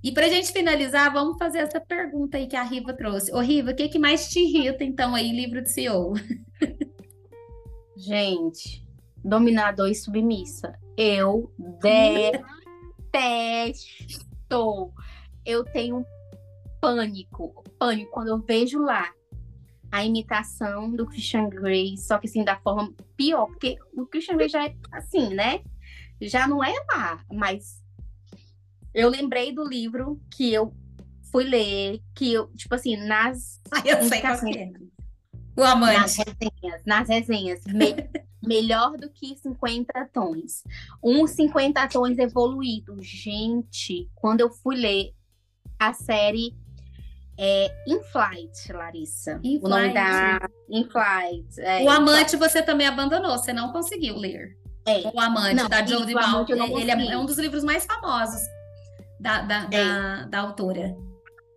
E 0.04 0.12
para 0.12 0.26
a 0.26 0.30
gente 0.30 0.52
finalizar, 0.52 1.14
vamos 1.14 1.38
fazer 1.38 1.60
essa 1.60 1.80
pergunta 1.80 2.36
aí 2.38 2.46
que 2.46 2.58
a 2.58 2.64
Riva 2.64 2.94
trouxe. 2.94 3.34
Ô, 3.34 3.40
Riva, 3.40 3.72
o 3.72 3.76
que, 3.76 3.88
que 3.88 3.98
mais 3.98 4.28
te 4.28 4.40
irrita, 4.40 4.84
então, 4.84 5.16
aí, 5.16 5.32
livro 5.32 5.62
de 5.62 5.72
CEO? 5.72 6.14
Gente, 7.96 8.86
dominador 9.24 9.88
e 9.88 9.96
submissa. 9.96 10.78
Eu 10.98 11.50
detesto. 13.12 13.24
Eu 15.46 15.64
tenho 15.64 16.06
pânico, 16.82 17.64
pânico 17.80 18.12
quando 18.12 18.28
eu 18.28 18.40
vejo 18.40 18.80
lá 18.80 19.10
a 19.90 20.04
imitação 20.04 20.92
do 20.92 21.06
Christian 21.06 21.48
Grey, 21.48 21.98
só 21.98 22.18
que 22.18 22.28
assim, 22.28 22.44
da 22.44 22.58
forma 22.58 22.94
pior, 23.16 23.46
porque 23.46 23.78
o 23.96 24.06
Christian 24.06 24.36
Grey 24.36 24.50
já 24.50 24.66
é 24.66 24.76
assim, 24.92 25.34
né? 25.34 25.62
Já 26.20 26.48
não 26.48 26.64
é 26.64 26.74
lá, 26.92 27.24
mas 27.32 27.83
eu 28.94 29.10
lembrei 29.10 29.52
do 29.52 29.68
livro 29.68 30.22
que 30.30 30.54
eu 30.54 30.74
fui 31.32 31.46
ler, 31.46 32.00
que 32.14 32.32
eu, 32.32 32.48
tipo 32.56 32.76
assim, 32.76 32.96
nas. 32.96 33.60
Ai, 33.72 33.82
eu 33.86 34.04
sei 34.04 34.20
é. 34.20 34.72
O 35.56 35.64
amante. 35.64 36.00
Nas 36.00 36.18
resenhas, 36.18 36.82
nas 36.86 37.10
resenhas. 37.10 37.60
Me, 37.66 37.96
melhor 38.42 38.98
do 38.98 39.10
que 39.10 39.36
50 39.38 40.10
tons. 40.14 40.64
Um 41.04 41.26
50 41.26 41.88
tons 41.88 42.18
evoluído. 42.20 43.02
Gente, 43.02 44.10
quando 44.14 44.42
eu 44.42 44.52
fui 44.52 44.76
ler 44.76 45.14
a 45.80 45.92
série 45.92 46.56
é 47.38 47.74
In 47.88 48.00
Flight, 48.04 48.72
Larissa. 48.72 49.40
In 49.44 49.60
o 49.64 49.68
nome 49.68 49.92
da 49.92 50.40
In 50.70 50.88
Flight. 50.88 51.60
É, 51.60 51.84
o 51.84 51.90
Amante 51.90 52.36
você 52.36 52.62
também 52.62 52.86
abandonou, 52.86 53.38
você 53.38 53.52
não 53.52 53.72
conseguiu 53.72 54.16
ler. 54.18 54.56
É. 54.86 55.10
O 55.12 55.20
Amante, 55.20 55.56
não, 55.56 55.68
da 55.68 55.84
Jodie 55.84 56.14
Ball. 56.14 56.46
Ele 56.80 56.92
é 56.92 57.18
um 57.18 57.26
dos 57.26 57.40
livros 57.40 57.64
mais 57.64 57.86
famosos 57.86 58.42
da, 59.24 59.42
da, 59.42 59.56
é. 59.64 59.70
da, 59.70 60.26
da, 60.26 60.40
autora. 60.42 60.98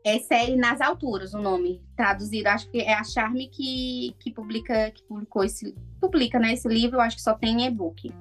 É 0.04 0.20
série 0.20 0.54
Nas 0.54 0.80
Alturas, 0.80 1.34
o 1.34 1.42
nome. 1.42 1.82
Traduzido, 1.96 2.48
acho 2.48 2.70
que 2.70 2.78
é 2.78 2.94
a 2.94 3.02
Charme 3.02 3.48
que, 3.48 4.14
que 4.20 4.30
publica, 4.30 4.92
que 4.92 5.02
publicou 5.02 5.42
esse. 5.42 5.74
Publica, 6.00 6.38
né, 6.38 6.52
esse 6.52 6.68
livro, 6.68 6.96
eu 6.96 7.00
acho 7.00 7.16
que 7.16 7.22
só 7.22 7.34
tem 7.34 7.66
e-book. 7.66 8.14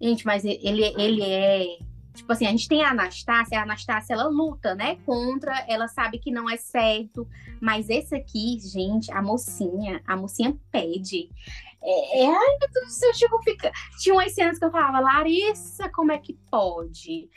Gente, 0.00 0.24
mas 0.24 0.44
ele, 0.44 0.84
ele 0.96 1.22
é. 1.22 1.78
Tipo 2.14 2.32
assim, 2.32 2.46
a 2.46 2.50
gente 2.50 2.68
tem 2.68 2.84
a 2.84 2.90
Anastácia, 2.90 3.58
a 3.58 3.62
Anastácia 3.62 4.12
ela 4.14 4.28
luta, 4.28 4.74
né, 4.74 4.96
contra, 5.04 5.64
ela 5.68 5.88
sabe 5.88 6.18
que 6.18 6.32
não 6.32 6.50
é 6.50 6.56
certo, 6.56 7.28
mas 7.60 7.88
esse 7.88 8.14
aqui, 8.14 8.58
gente, 8.60 9.10
a 9.12 9.22
mocinha, 9.22 10.00
a 10.04 10.16
mocinha 10.16 10.56
pede. 10.70 11.28
É, 11.80 12.22
é, 12.22 12.26
ai, 12.26 12.58
meu 12.60 12.68
Deus 12.72 12.86
do 12.86 12.92
céu, 12.92 13.12
tipo, 13.12 13.42
fica. 13.42 13.70
Tinha 14.00 14.14
umas 14.14 14.32
cenas 14.32 14.58
que 14.58 14.64
eu 14.64 14.70
falava, 14.70 15.00
Larissa, 15.00 15.88
como 15.90 16.10
é 16.10 16.18
que 16.18 16.34
pode? 16.50 17.28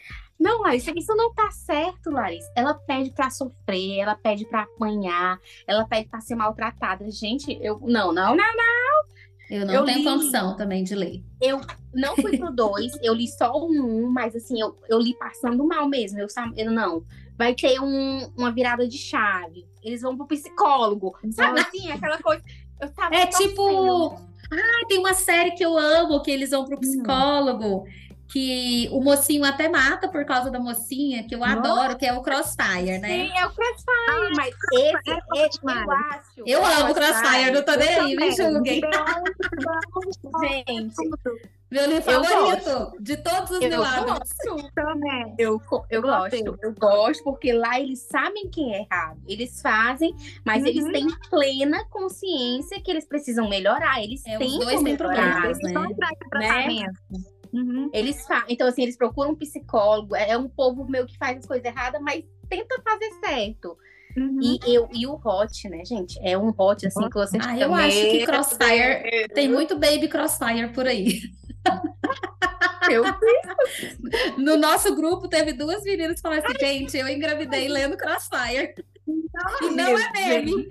Não, 0.42 0.62
Larissa, 0.62 0.92
isso 0.98 1.16
não 1.16 1.32
tá 1.36 1.52
certo, 1.52 2.10
Larissa. 2.10 2.52
Ela 2.56 2.74
pede 2.74 3.12
para 3.12 3.30
sofrer, 3.30 4.00
ela 4.00 4.16
pede 4.16 4.44
para 4.46 4.64
apanhar, 4.64 5.40
ela 5.68 5.86
pede 5.86 6.10
para 6.10 6.20
ser 6.20 6.34
maltratada. 6.34 7.10
Gente, 7.12 7.60
eu. 7.62 7.80
Não, 7.82 8.12
não, 8.12 8.36
não, 8.36 8.56
não. 8.56 9.04
Eu 9.48 9.66
não 9.68 9.74
eu 9.74 9.86
tenho 9.86 10.00
li... 10.00 10.04
condição 10.04 10.58
também 10.58 10.84
de 10.84 10.96
ler. 10.96 11.24
Eu 11.40 11.62
não 11.94 12.16
fui 12.16 12.40
pro 12.40 12.52
dois, 12.52 12.92
eu 13.04 13.14
li 13.14 13.28
só 13.28 13.52
um, 13.56 14.10
mas 14.10 14.36
assim, 14.36 14.60
eu, 14.60 14.76
eu 14.90 14.98
li 14.98 15.14
passando 15.14 15.64
mal 15.68 15.88
mesmo. 15.88 16.20
Eu, 16.20 16.28
eu 16.58 16.72
não. 16.72 17.06
Vai 17.38 17.54
ter 17.54 17.80
um, 17.80 18.28
uma 18.36 18.52
virada 18.52 18.88
de 18.88 18.98
chave. 18.98 19.68
Eles 19.84 20.02
vão 20.02 20.18
pro 20.18 20.26
psicólogo. 20.26 21.16
Sabe 21.34 21.60
assim, 21.60 21.92
aquela 21.92 22.18
coisa. 22.18 22.42
Eu 22.80 22.90
tava 22.90 23.14
é 23.14 23.28
tipo. 23.28 24.16
Ah, 24.52 24.86
tem 24.88 24.98
uma 24.98 25.14
série 25.14 25.52
que 25.52 25.64
eu 25.64 25.78
amo 25.78 26.22
que 26.24 26.32
eles 26.32 26.50
vão 26.50 26.66
pro 26.66 26.78
hum. 26.78 26.80
psicólogo. 26.80 27.84
Hum 27.84 28.11
que 28.32 28.88
o 28.92 29.02
mocinho 29.02 29.44
até 29.44 29.68
mata 29.68 30.08
por 30.08 30.26
causa 30.26 30.50
da 30.50 30.58
mocinha, 30.58 31.24
que 31.28 31.36
eu 31.36 31.40
Nossa. 31.40 31.52
adoro, 31.54 31.98
que 31.98 32.06
é 32.06 32.14
o 32.14 32.22
Crossfire, 32.22 32.98
né? 32.98 33.10
Sim, 33.10 33.38
é 33.38 33.46
o 33.46 33.50
Crossfire, 33.52 34.10
ah, 34.10 34.30
mas 34.38 34.56
esse, 34.74 35.12
é 35.12 35.46
esse 35.46 35.60
eu 35.62 35.92
acho. 35.92 36.44
Eu 36.46 36.66
amo 36.66 36.94
Crossfire, 36.94 37.52
não 37.52 37.62
tô 37.62 37.76
nem 37.76 37.90
aí, 37.90 38.16
me 38.16 38.32
julguem. 38.32 38.82
Gente, 40.40 40.96
meu 41.70 41.86
livro 41.88 42.04
favorito 42.04 42.94
de 43.02 43.18
todos 43.18 43.52
os 43.52 43.60
mil 43.60 43.84
hábitos. 43.84 44.30
Eu, 45.38 45.62
eu 45.90 46.02
gosto, 46.02 46.36
eu 46.62 46.74
gosto, 46.74 47.24
porque 47.26 47.52
lá 47.52 47.80
eles 47.82 48.00
sabem 48.00 48.50
quem 48.50 48.74
é 48.76 48.82
errado. 48.82 49.20
Eles 49.28 49.62
fazem, 49.62 50.16
mas 50.46 50.64
uhum. 50.64 50.70
eles 50.70 50.86
têm 50.92 51.08
plena 51.30 51.84
consciência 51.90 52.80
que 52.82 52.92
eles 52.92 53.06
precisam 53.06 53.50
melhorar. 53.50 54.02
Eles 54.02 54.26
é, 54.26 54.38
têm 54.38 54.58
os 54.58 54.66
dois 54.66 54.84
têm 54.84 54.96
problemas, 54.96 55.58
né? 55.64 55.74
né? 56.34 56.86
Uhum. 57.54 57.90
Eles 57.94 58.26
então 58.48 58.68
assim, 58.68 58.84
eles 58.84 58.98
procuram 58.98 59.32
um 59.32 59.36
psicólogo, 59.36 60.16
é, 60.16 60.32
é 60.32 60.38
um 60.38 60.48
povo 60.48 60.90
meu 60.90 61.06
que 61.06 61.18
faz 61.18 61.40
as 61.40 61.46
coisas 61.46 61.66
erradas, 61.66 62.02
mas 62.02 62.24
tenta 62.50 62.82
fazer 62.82 63.12
certo. 63.24 63.78
Uhum. 64.16 64.40
E, 64.42 64.60
eu, 64.76 64.90
e 64.94 65.08
o 65.08 65.20
hot, 65.24 65.70
né, 65.70 65.86
gente? 65.86 66.20
É 66.22 66.38
um 66.38 66.54
hot, 66.58 66.86
assim, 66.86 67.10
que 67.10 67.16
você 67.16 67.38
ah, 67.42 67.58
Eu 67.58 67.74
acho 67.74 67.98
que 67.98 68.26
Crossfire... 68.26 69.28
tem 69.34 69.50
muito 69.50 69.80
baby 69.80 70.08
Crossfire 70.08 70.70
por 70.74 70.86
aí. 70.86 71.22
Meu 72.88 73.04
No 74.38 74.58
nosso 74.58 74.96
grupo 74.96 75.28
teve 75.28 75.54
duas 75.54 75.84
meninas 75.84 76.16
que 76.16 76.22
falaram 76.22 76.44
assim, 76.44 76.60
gente, 76.60 76.98
eu 76.98 77.08
engravidei 77.08 77.68
lendo 77.68 77.96
Crossfire. 77.96 78.74
e 79.62 79.70
não 79.70 79.98
é 79.98 80.12
meme. 80.12 80.68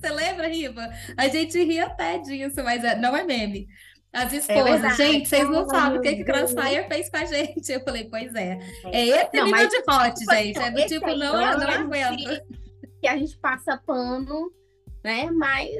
Você 0.00 0.10
lembra, 0.10 0.48
Riva? 0.48 0.88
A 1.16 1.28
gente 1.28 1.62
ria 1.62 1.86
até 1.86 2.18
disso, 2.18 2.62
mas 2.62 2.84
é, 2.84 2.96
não 2.96 3.16
é 3.16 3.24
meme. 3.24 3.68
As 4.12 4.32
esposas, 4.32 4.84
é 4.84 4.94
gente, 4.94 5.28
vocês 5.28 5.48
não 5.48 5.68
sabem 5.68 5.98
o 5.98 6.02
que, 6.02 6.16
que 6.16 6.24
Crossfire 6.24 6.88
fez 6.88 7.10
com 7.10 7.16
a 7.18 7.24
gente. 7.26 7.70
Eu 7.70 7.80
falei, 7.84 8.04
pois 8.04 8.34
é. 8.34 8.58
É 8.86 9.06
esse 9.06 9.36
não, 9.36 9.44
nível 9.44 9.68
de 9.68 9.76
hot, 9.76 10.18
gente. 10.30 10.58
É 10.58 10.70
do 10.70 10.86
tipo, 10.86 11.06
não, 11.08 11.38
não, 11.38 11.58
não 11.58 11.68
aguento. 11.68 12.42
Que 13.00 13.06
a 13.06 13.16
gente 13.16 13.36
passa 13.38 13.76
pano, 13.86 14.50
né? 15.04 15.30
Mas 15.30 15.70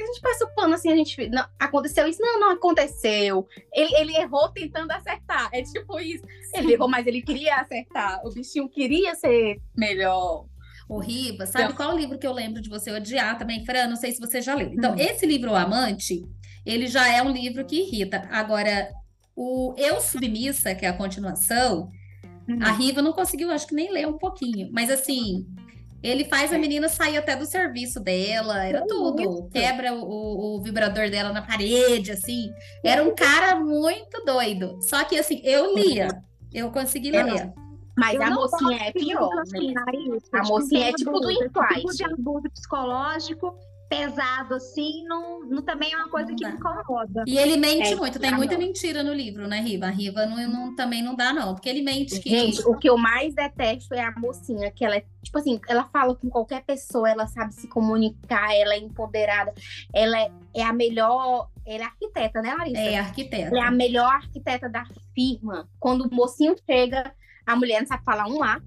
a 0.00 0.06
gente 0.06 0.20
passa 0.20 0.44
o 0.44 0.54
pano 0.54 0.74
assim, 0.74 0.90
a 0.90 0.96
gente. 0.96 1.28
Não, 1.28 1.44
aconteceu 1.58 2.06
isso? 2.08 2.20
Não, 2.20 2.40
não 2.40 2.50
aconteceu. 2.50 3.46
Ele, 3.72 3.94
ele 3.96 4.16
errou 4.16 4.48
tentando 4.48 4.90
acertar. 4.90 5.50
É 5.52 5.62
tipo 5.62 6.00
isso. 6.00 6.24
Ele 6.54 6.72
errou, 6.72 6.88
mas 6.88 7.06
ele 7.06 7.22
queria 7.22 7.56
acertar. 7.56 8.20
O 8.24 8.32
bichinho 8.32 8.68
queria 8.68 9.14
ser 9.14 9.60
melhor. 9.76 10.46
O 10.86 10.98
Riva, 10.98 11.46
sabe 11.46 11.64
então, 11.64 11.76
qual 11.76 11.96
livro 11.96 12.18
que 12.18 12.26
eu 12.26 12.32
lembro 12.32 12.60
de 12.60 12.68
você 12.68 12.90
odiar 12.90 13.38
também, 13.38 13.64
Fran? 13.64 13.86
Não 13.86 13.96
sei 13.96 14.12
se 14.12 14.20
você 14.20 14.42
já 14.42 14.54
leu. 14.54 14.68
Então, 14.70 14.92
hum. 14.92 14.98
esse 14.98 15.24
livro, 15.24 15.52
O 15.52 15.56
Amante, 15.56 16.22
ele 16.64 16.86
já 16.86 17.08
é 17.08 17.22
um 17.22 17.30
livro 17.30 17.64
que 17.64 17.80
irrita. 17.80 18.28
Agora, 18.30 18.88
o 19.36 19.74
Eu 19.76 20.00
Submissa, 20.00 20.74
que 20.74 20.86
é 20.86 20.88
a 20.88 20.96
continuação, 20.96 21.90
hum. 22.48 22.58
a 22.62 22.72
Riva 22.72 23.02
não 23.02 23.12
conseguiu, 23.12 23.50
acho 23.50 23.66
que 23.66 23.74
nem 23.74 23.92
ler 23.92 24.06
um 24.06 24.18
pouquinho. 24.18 24.70
Mas 24.72 24.90
assim, 24.90 25.46
ele 26.02 26.24
faz 26.24 26.52
a 26.52 26.56
é. 26.56 26.58
menina 26.58 26.88
sair 26.88 27.16
até 27.16 27.34
do 27.34 27.46
serviço 27.46 27.98
dela, 27.98 28.64
era 28.64 28.86
tudo. 28.86 29.48
Quebra 29.48 29.94
o, 29.94 30.58
o, 30.58 30.62
vibrador 30.62 31.10
dela 31.10 31.32
na 31.32 31.42
parede, 31.42 32.12
assim. 32.12 32.50
Era 32.84 33.02
um 33.02 33.14
cara 33.14 33.56
muito 33.56 34.22
doido. 34.24 34.78
Só 34.82 35.02
que, 35.04 35.18
assim, 35.18 35.40
eu 35.42 35.74
lia. 35.74 36.08
Eu 36.52 36.70
consegui 36.70 37.10
ler. 37.10 37.52
Mas 37.96 38.20
a 38.20 38.30
mocinha 38.30 38.88
é 38.88 38.92
pior, 38.92 39.30
né? 39.52 39.74
A 40.32 40.40
tipo, 40.42 40.48
mocinha 40.48 40.88
é 40.88 40.92
tipo 40.92 41.18
do 41.20 41.30
Implight. 41.30 41.80
Tipo 41.80 41.94
de 41.94 42.04
abuso 42.04 42.50
psicológico 42.50 43.56
pesado 43.88 44.54
assim, 44.54 45.04
não, 45.04 45.40
não 45.40 45.62
também 45.62 45.92
é 45.92 45.96
uma 45.96 46.08
coisa 46.08 46.28
não 46.30 46.36
que 46.36 46.46
me 46.46 46.52
incomoda. 46.52 47.24
E 47.26 47.38
ele 47.38 47.56
mente 47.56 47.92
é, 47.92 47.96
muito, 47.96 48.18
tem 48.18 48.32
muita 48.32 48.56
mentira 48.56 49.02
no 49.02 49.12
livro, 49.12 49.46
né, 49.46 49.60
Riva? 49.60 49.86
A 49.86 49.90
Riva 49.90 50.26
não, 50.26 50.36
não, 50.48 50.74
também 50.74 51.02
não 51.02 51.14
dá, 51.14 51.32
não, 51.32 51.54
porque 51.54 51.68
ele 51.68 51.82
mente. 51.82 52.18
Que... 52.20 52.30
Gente, 52.30 52.62
o 52.66 52.76
que 52.76 52.88
eu 52.88 52.96
mais 52.96 53.34
detesto 53.34 53.94
é 53.94 54.02
a 54.02 54.12
mocinha, 54.18 54.70
que 54.70 54.84
ela 54.84 54.96
é, 54.96 55.04
tipo 55.22 55.38
assim, 55.38 55.60
ela 55.68 55.84
fala 55.84 56.14
com 56.14 56.28
qualquer 56.28 56.62
pessoa, 56.64 57.10
ela 57.10 57.26
sabe 57.26 57.54
se 57.54 57.68
comunicar, 57.68 58.54
ela 58.54 58.74
é 58.74 58.78
empoderada, 58.78 59.52
ela 59.92 60.18
é, 60.18 60.30
é 60.54 60.62
a 60.62 60.72
melhor. 60.72 61.48
Ela 61.66 61.84
é 61.84 61.86
arquiteta, 61.86 62.42
né, 62.42 62.54
Larissa? 62.54 62.78
É, 62.78 62.98
arquiteta. 62.98 63.48
Ela 63.48 63.64
é 63.64 63.68
a 63.68 63.70
melhor 63.70 64.12
arquiteta 64.12 64.68
da 64.68 64.84
firma. 65.14 65.66
Quando 65.80 66.02
o 66.02 66.14
mocinho 66.14 66.54
chega, 66.68 67.10
a 67.46 67.56
mulher 67.56 67.80
não 67.80 67.86
sabe 67.86 68.04
falar 68.04 68.26
um 68.26 68.42
A. 68.42 68.60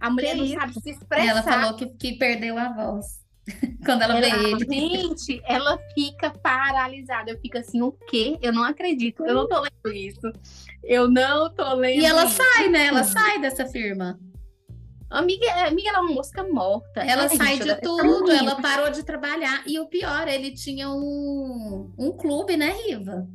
A 0.00 0.10
mulher 0.10 0.32
que 0.32 0.38
não 0.38 0.44
isso? 0.44 0.54
sabe 0.54 0.74
se 0.80 0.90
expressar. 0.90 1.28
Ela 1.28 1.42
falou 1.44 1.76
que, 1.76 1.86
que 1.86 2.14
perdeu 2.14 2.58
a 2.58 2.72
voz. 2.72 3.21
Quando 3.84 4.02
ela, 4.02 4.18
ela, 4.18 4.58
vê 4.58 4.76
ele. 4.76 5.00
Gente, 5.00 5.42
ela 5.44 5.78
fica 5.94 6.30
paralisada. 6.30 7.30
Eu 7.30 7.38
fico 7.40 7.58
assim, 7.58 7.82
o 7.82 7.92
quê? 7.92 8.38
Eu 8.40 8.52
não 8.52 8.62
acredito. 8.62 9.24
Eu 9.24 9.34
não 9.34 9.48
tô 9.48 9.60
lendo 9.60 9.96
isso. 9.96 10.32
Eu 10.82 11.08
não 11.08 11.52
tô 11.52 11.74
lendo 11.74 12.00
E 12.00 12.04
ela 12.04 12.24
isso. 12.24 12.36
sai, 12.36 12.68
né? 12.68 12.86
Ela 12.86 13.04
sai 13.04 13.40
dessa 13.40 13.66
firma. 13.66 14.18
Amiga, 15.10 15.46
amiga, 15.66 15.90
ela 15.90 15.98
é 15.98 16.00
uma 16.00 16.14
mosca 16.14 16.42
morta. 16.42 17.00
Ela 17.00 17.24
Ai, 17.24 17.36
sai 17.36 17.56
gente, 17.56 17.64
de 17.64 17.80
tudo, 17.82 18.30
ela 18.30 18.56
parou 18.62 18.90
de 18.90 19.02
trabalhar. 19.02 19.62
E 19.66 19.78
o 19.78 19.86
pior, 19.86 20.26
ele 20.26 20.52
tinha 20.52 20.88
um, 20.88 21.92
um 21.98 22.12
clube, 22.12 22.56
né, 22.56 22.72
Riva? 22.86 23.28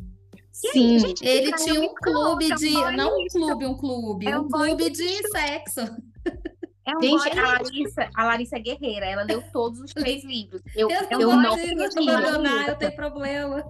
Sim, 0.52 0.98
gente, 0.98 1.24
ele 1.24 1.52
tinha 1.54 1.80
um 1.80 1.94
clube 1.94 2.56
de. 2.56 2.72
Não 2.96 3.16
um 3.16 3.28
clube, 3.28 3.66
um 3.68 3.78
clube, 3.78 4.28
é 4.28 4.40
um, 4.40 4.46
um 4.46 4.50
clube 4.50 4.90
de 4.90 5.08
sexo. 5.30 5.82
É 6.88 6.96
um 6.96 7.02
Gente, 7.02 7.38
a 7.38 7.42
Larissa, 7.42 8.10
a 8.16 8.24
Larissa 8.24 8.56
é 8.56 8.60
guerreira, 8.60 9.06
ela 9.06 9.24
leu 9.24 9.44
todos 9.52 9.82
os 9.82 9.94
três 9.94 10.24
livros. 10.24 10.62
Eu, 10.74 10.90
eu, 10.90 11.20
eu 11.20 11.36
não 11.36 11.50
consegui 11.50 12.10
abandonar, 12.10 12.70
eu 12.70 12.76
tenho 12.78 12.96
problema. 12.96 13.64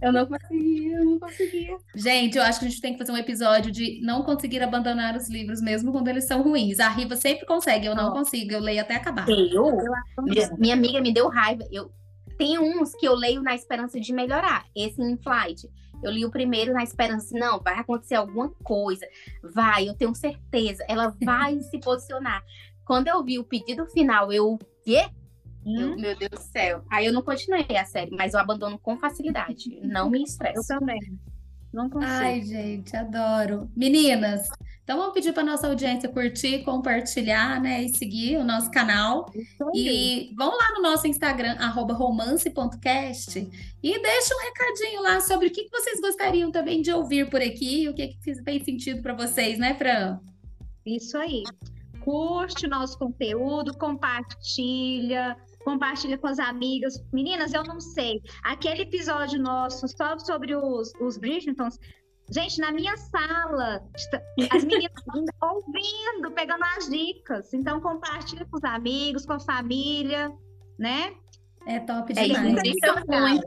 Eu 0.00 0.12
não 0.12 0.24
conseguia, 0.24 0.96
eu 0.96 1.04
não 1.04 1.18
conseguia. 1.18 1.76
Gente, 1.94 2.38
eu 2.38 2.42
acho 2.42 2.58
que 2.58 2.64
a 2.64 2.68
gente 2.70 2.80
tem 2.80 2.92
que 2.94 2.98
fazer 2.98 3.12
um 3.12 3.18
episódio 3.18 3.70
de 3.70 4.00
não 4.02 4.22
conseguir 4.22 4.62
abandonar 4.62 5.14
os 5.14 5.28
livros, 5.28 5.60
mesmo 5.60 5.92
quando 5.92 6.08
eles 6.08 6.24
são 6.24 6.40
ruins. 6.40 6.80
A 6.80 6.88
Riva 6.88 7.16
sempre 7.16 7.44
consegue, 7.44 7.86
eu 7.86 7.94
não 7.94 8.08
oh. 8.08 8.12
consigo, 8.12 8.50
eu 8.52 8.60
leio 8.60 8.80
até 8.80 8.94
acabar. 8.94 9.28
Eu? 9.28 9.76
Minha, 10.22 10.50
minha 10.56 10.74
amiga 10.74 11.02
me 11.02 11.12
deu 11.12 11.28
raiva. 11.28 11.64
Eu, 11.70 11.90
tem 12.38 12.58
uns 12.58 12.94
que 12.94 13.06
eu 13.06 13.14
leio 13.14 13.42
na 13.42 13.54
esperança 13.54 14.00
de 14.00 14.10
melhorar. 14.10 14.64
Esse 14.74 15.02
in 15.02 15.18
flight. 15.18 15.68
Eu 16.02 16.10
li 16.10 16.24
o 16.24 16.30
primeiro 16.30 16.72
na 16.72 16.82
esperança, 16.82 17.36
não, 17.38 17.60
vai 17.60 17.74
acontecer 17.74 18.14
alguma 18.14 18.50
coisa. 18.62 19.06
Vai, 19.42 19.88
eu 19.88 19.94
tenho 19.94 20.14
certeza. 20.14 20.84
Ela 20.88 21.14
vai 21.22 21.60
se 21.62 21.78
posicionar. 21.78 22.44
Quando 22.84 23.08
eu 23.08 23.22
vi 23.22 23.38
o 23.38 23.44
pedido 23.44 23.86
final, 23.86 24.32
eu, 24.32 24.58
quê? 24.82 25.08
Hum? 25.66 25.80
Eu, 25.80 25.96
meu 25.96 26.16
Deus 26.16 26.30
do 26.30 26.40
céu. 26.40 26.82
Aí 26.90 27.06
eu 27.06 27.12
não 27.12 27.22
continuei 27.22 27.76
a 27.76 27.84
série, 27.84 28.10
mas 28.10 28.34
eu 28.34 28.40
abandono 28.40 28.78
com 28.78 28.98
facilidade. 28.98 29.78
Não 29.82 30.08
me 30.08 30.22
estresse. 30.22 30.72
Eu 30.72 30.78
também. 30.78 31.18
Não 31.72 31.90
consigo. 31.90 32.12
Ai, 32.12 32.40
gente, 32.42 32.96
adoro. 32.96 33.70
Meninas, 33.76 34.48
então 34.88 34.96
vamos 34.96 35.12
pedir 35.12 35.34
para 35.34 35.44
nossa 35.44 35.66
audiência 35.66 36.08
curtir, 36.08 36.64
compartilhar, 36.64 37.60
né, 37.60 37.84
e 37.84 37.90
seguir 37.90 38.38
o 38.38 38.44
nosso 38.44 38.70
canal. 38.70 39.30
E 39.74 40.32
vão 40.34 40.48
lá 40.48 40.72
no 40.74 40.80
nosso 40.80 41.06
Instagram, 41.06 41.58
romance.cast, 41.92 43.38
e 43.82 44.02
deixa 44.02 44.34
um 44.34 44.40
recadinho 44.40 45.02
lá 45.02 45.20
sobre 45.20 45.48
o 45.48 45.52
que 45.52 45.68
vocês 45.70 46.00
gostariam 46.00 46.50
também 46.50 46.80
de 46.80 46.90
ouvir 46.90 47.28
por 47.28 47.42
aqui, 47.42 47.86
o 47.86 47.92
que, 47.92 48.08
que 48.08 48.42
fez 48.42 48.64
sentido 48.64 49.02
para 49.02 49.12
vocês, 49.12 49.58
né, 49.58 49.74
Fran? 49.74 50.20
Isso 50.86 51.18
aí. 51.18 51.42
Curte 52.00 52.64
o 52.64 52.70
nosso 52.70 52.98
conteúdo, 52.98 53.76
compartilha, 53.76 55.36
compartilha 55.68 56.16
com 56.16 56.26
as 56.26 56.38
amigas. 56.38 56.94
Meninas, 57.12 57.52
eu 57.52 57.62
não 57.62 57.78
sei. 57.78 58.22
Aquele 58.42 58.82
episódio 58.82 59.38
nosso 59.38 59.86
só 59.86 60.18
sobre 60.18 60.56
os, 60.56 60.94
os 60.98 61.18
Bridgertons 61.18 61.78
Gente, 62.30 62.60
na 62.60 62.70
minha 62.70 62.94
sala, 62.96 63.82
as 64.50 64.62
meninas 64.62 64.92
ouvindo, 65.42 66.30
pegando 66.34 66.62
as 66.76 66.86
dicas. 66.88 67.54
Então, 67.54 67.80
compartilha 67.80 68.44
com 68.44 68.58
os 68.58 68.64
amigos, 68.64 69.24
com 69.24 69.32
a 69.32 69.40
família, 69.40 70.30
né? 70.78 71.14
É 71.66 71.80
top 71.80 72.12
é 72.12 72.24
demais. 72.24 73.06
É 73.08 73.20
muito. 73.20 73.44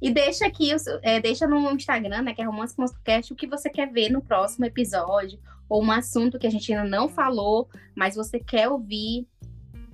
E 0.00 0.10
deixa 0.10 0.46
aqui, 0.46 0.70
é, 1.02 1.20
deixa 1.20 1.46
no 1.46 1.70
Instagram, 1.70 2.22
né, 2.22 2.32
que 2.32 2.40
é 2.40 2.44
Romance 2.44 2.74
Podcast, 2.74 3.32
o 3.32 3.36
que 3.36 3.46
você 3.46 3.68
quer 3.68 3.92
ver 3.92 4.10
no 4.10 4.22
próximo 4.22 4.64
episódio, 4.64 5.38
ou 5.68 5.82
um 5.82 5.90
assunto 5.90 6.38
que 6.38 6.46
a 6.46 6.50
gente 6.50 6.72
ainda 6.72 6.88
não 6.88 7.08
falou, 7.08 7.68
mas 7.94 8.14
você 8.14 8.38
quer 8.38 8.68
ouvir. 8.68 9.26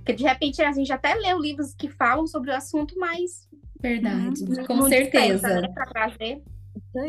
Porque 0.05 0.13
de 0.13 0.25
repente 0.25 0.63
a 0.63 0.71
gente 0.71 0.93
até 0.93 1.15
leu 1.15 1.41
livros 1.41 1.75
que 1.75 1.89
falam 1.89 2.27
sobre 2.27 2.51
o 2.51 2.55
assunto, 2.55 2.95
mas. 2.99 3.49
Verdade, 3.81 4.45
hum, 4.45 4.67
com 4.67 4.87
certeza. 4.87 5.49
Dispensa, 5.49 5.61
né, 5.63 5.69
pra 5.69 5.87
trazer. 5.87 6.43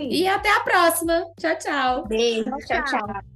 E 0.09 0.25
até 0.27 0.49
a 0.49 0.61
próxima. 0.61 1.25
Tchau, 1.37 1.57
tchau. 1.57 2.07
Beijo, 2.07 2.45
tchau. 2.45 2.83
tchau. 2.83 3.07
tchau. 3.07 3.34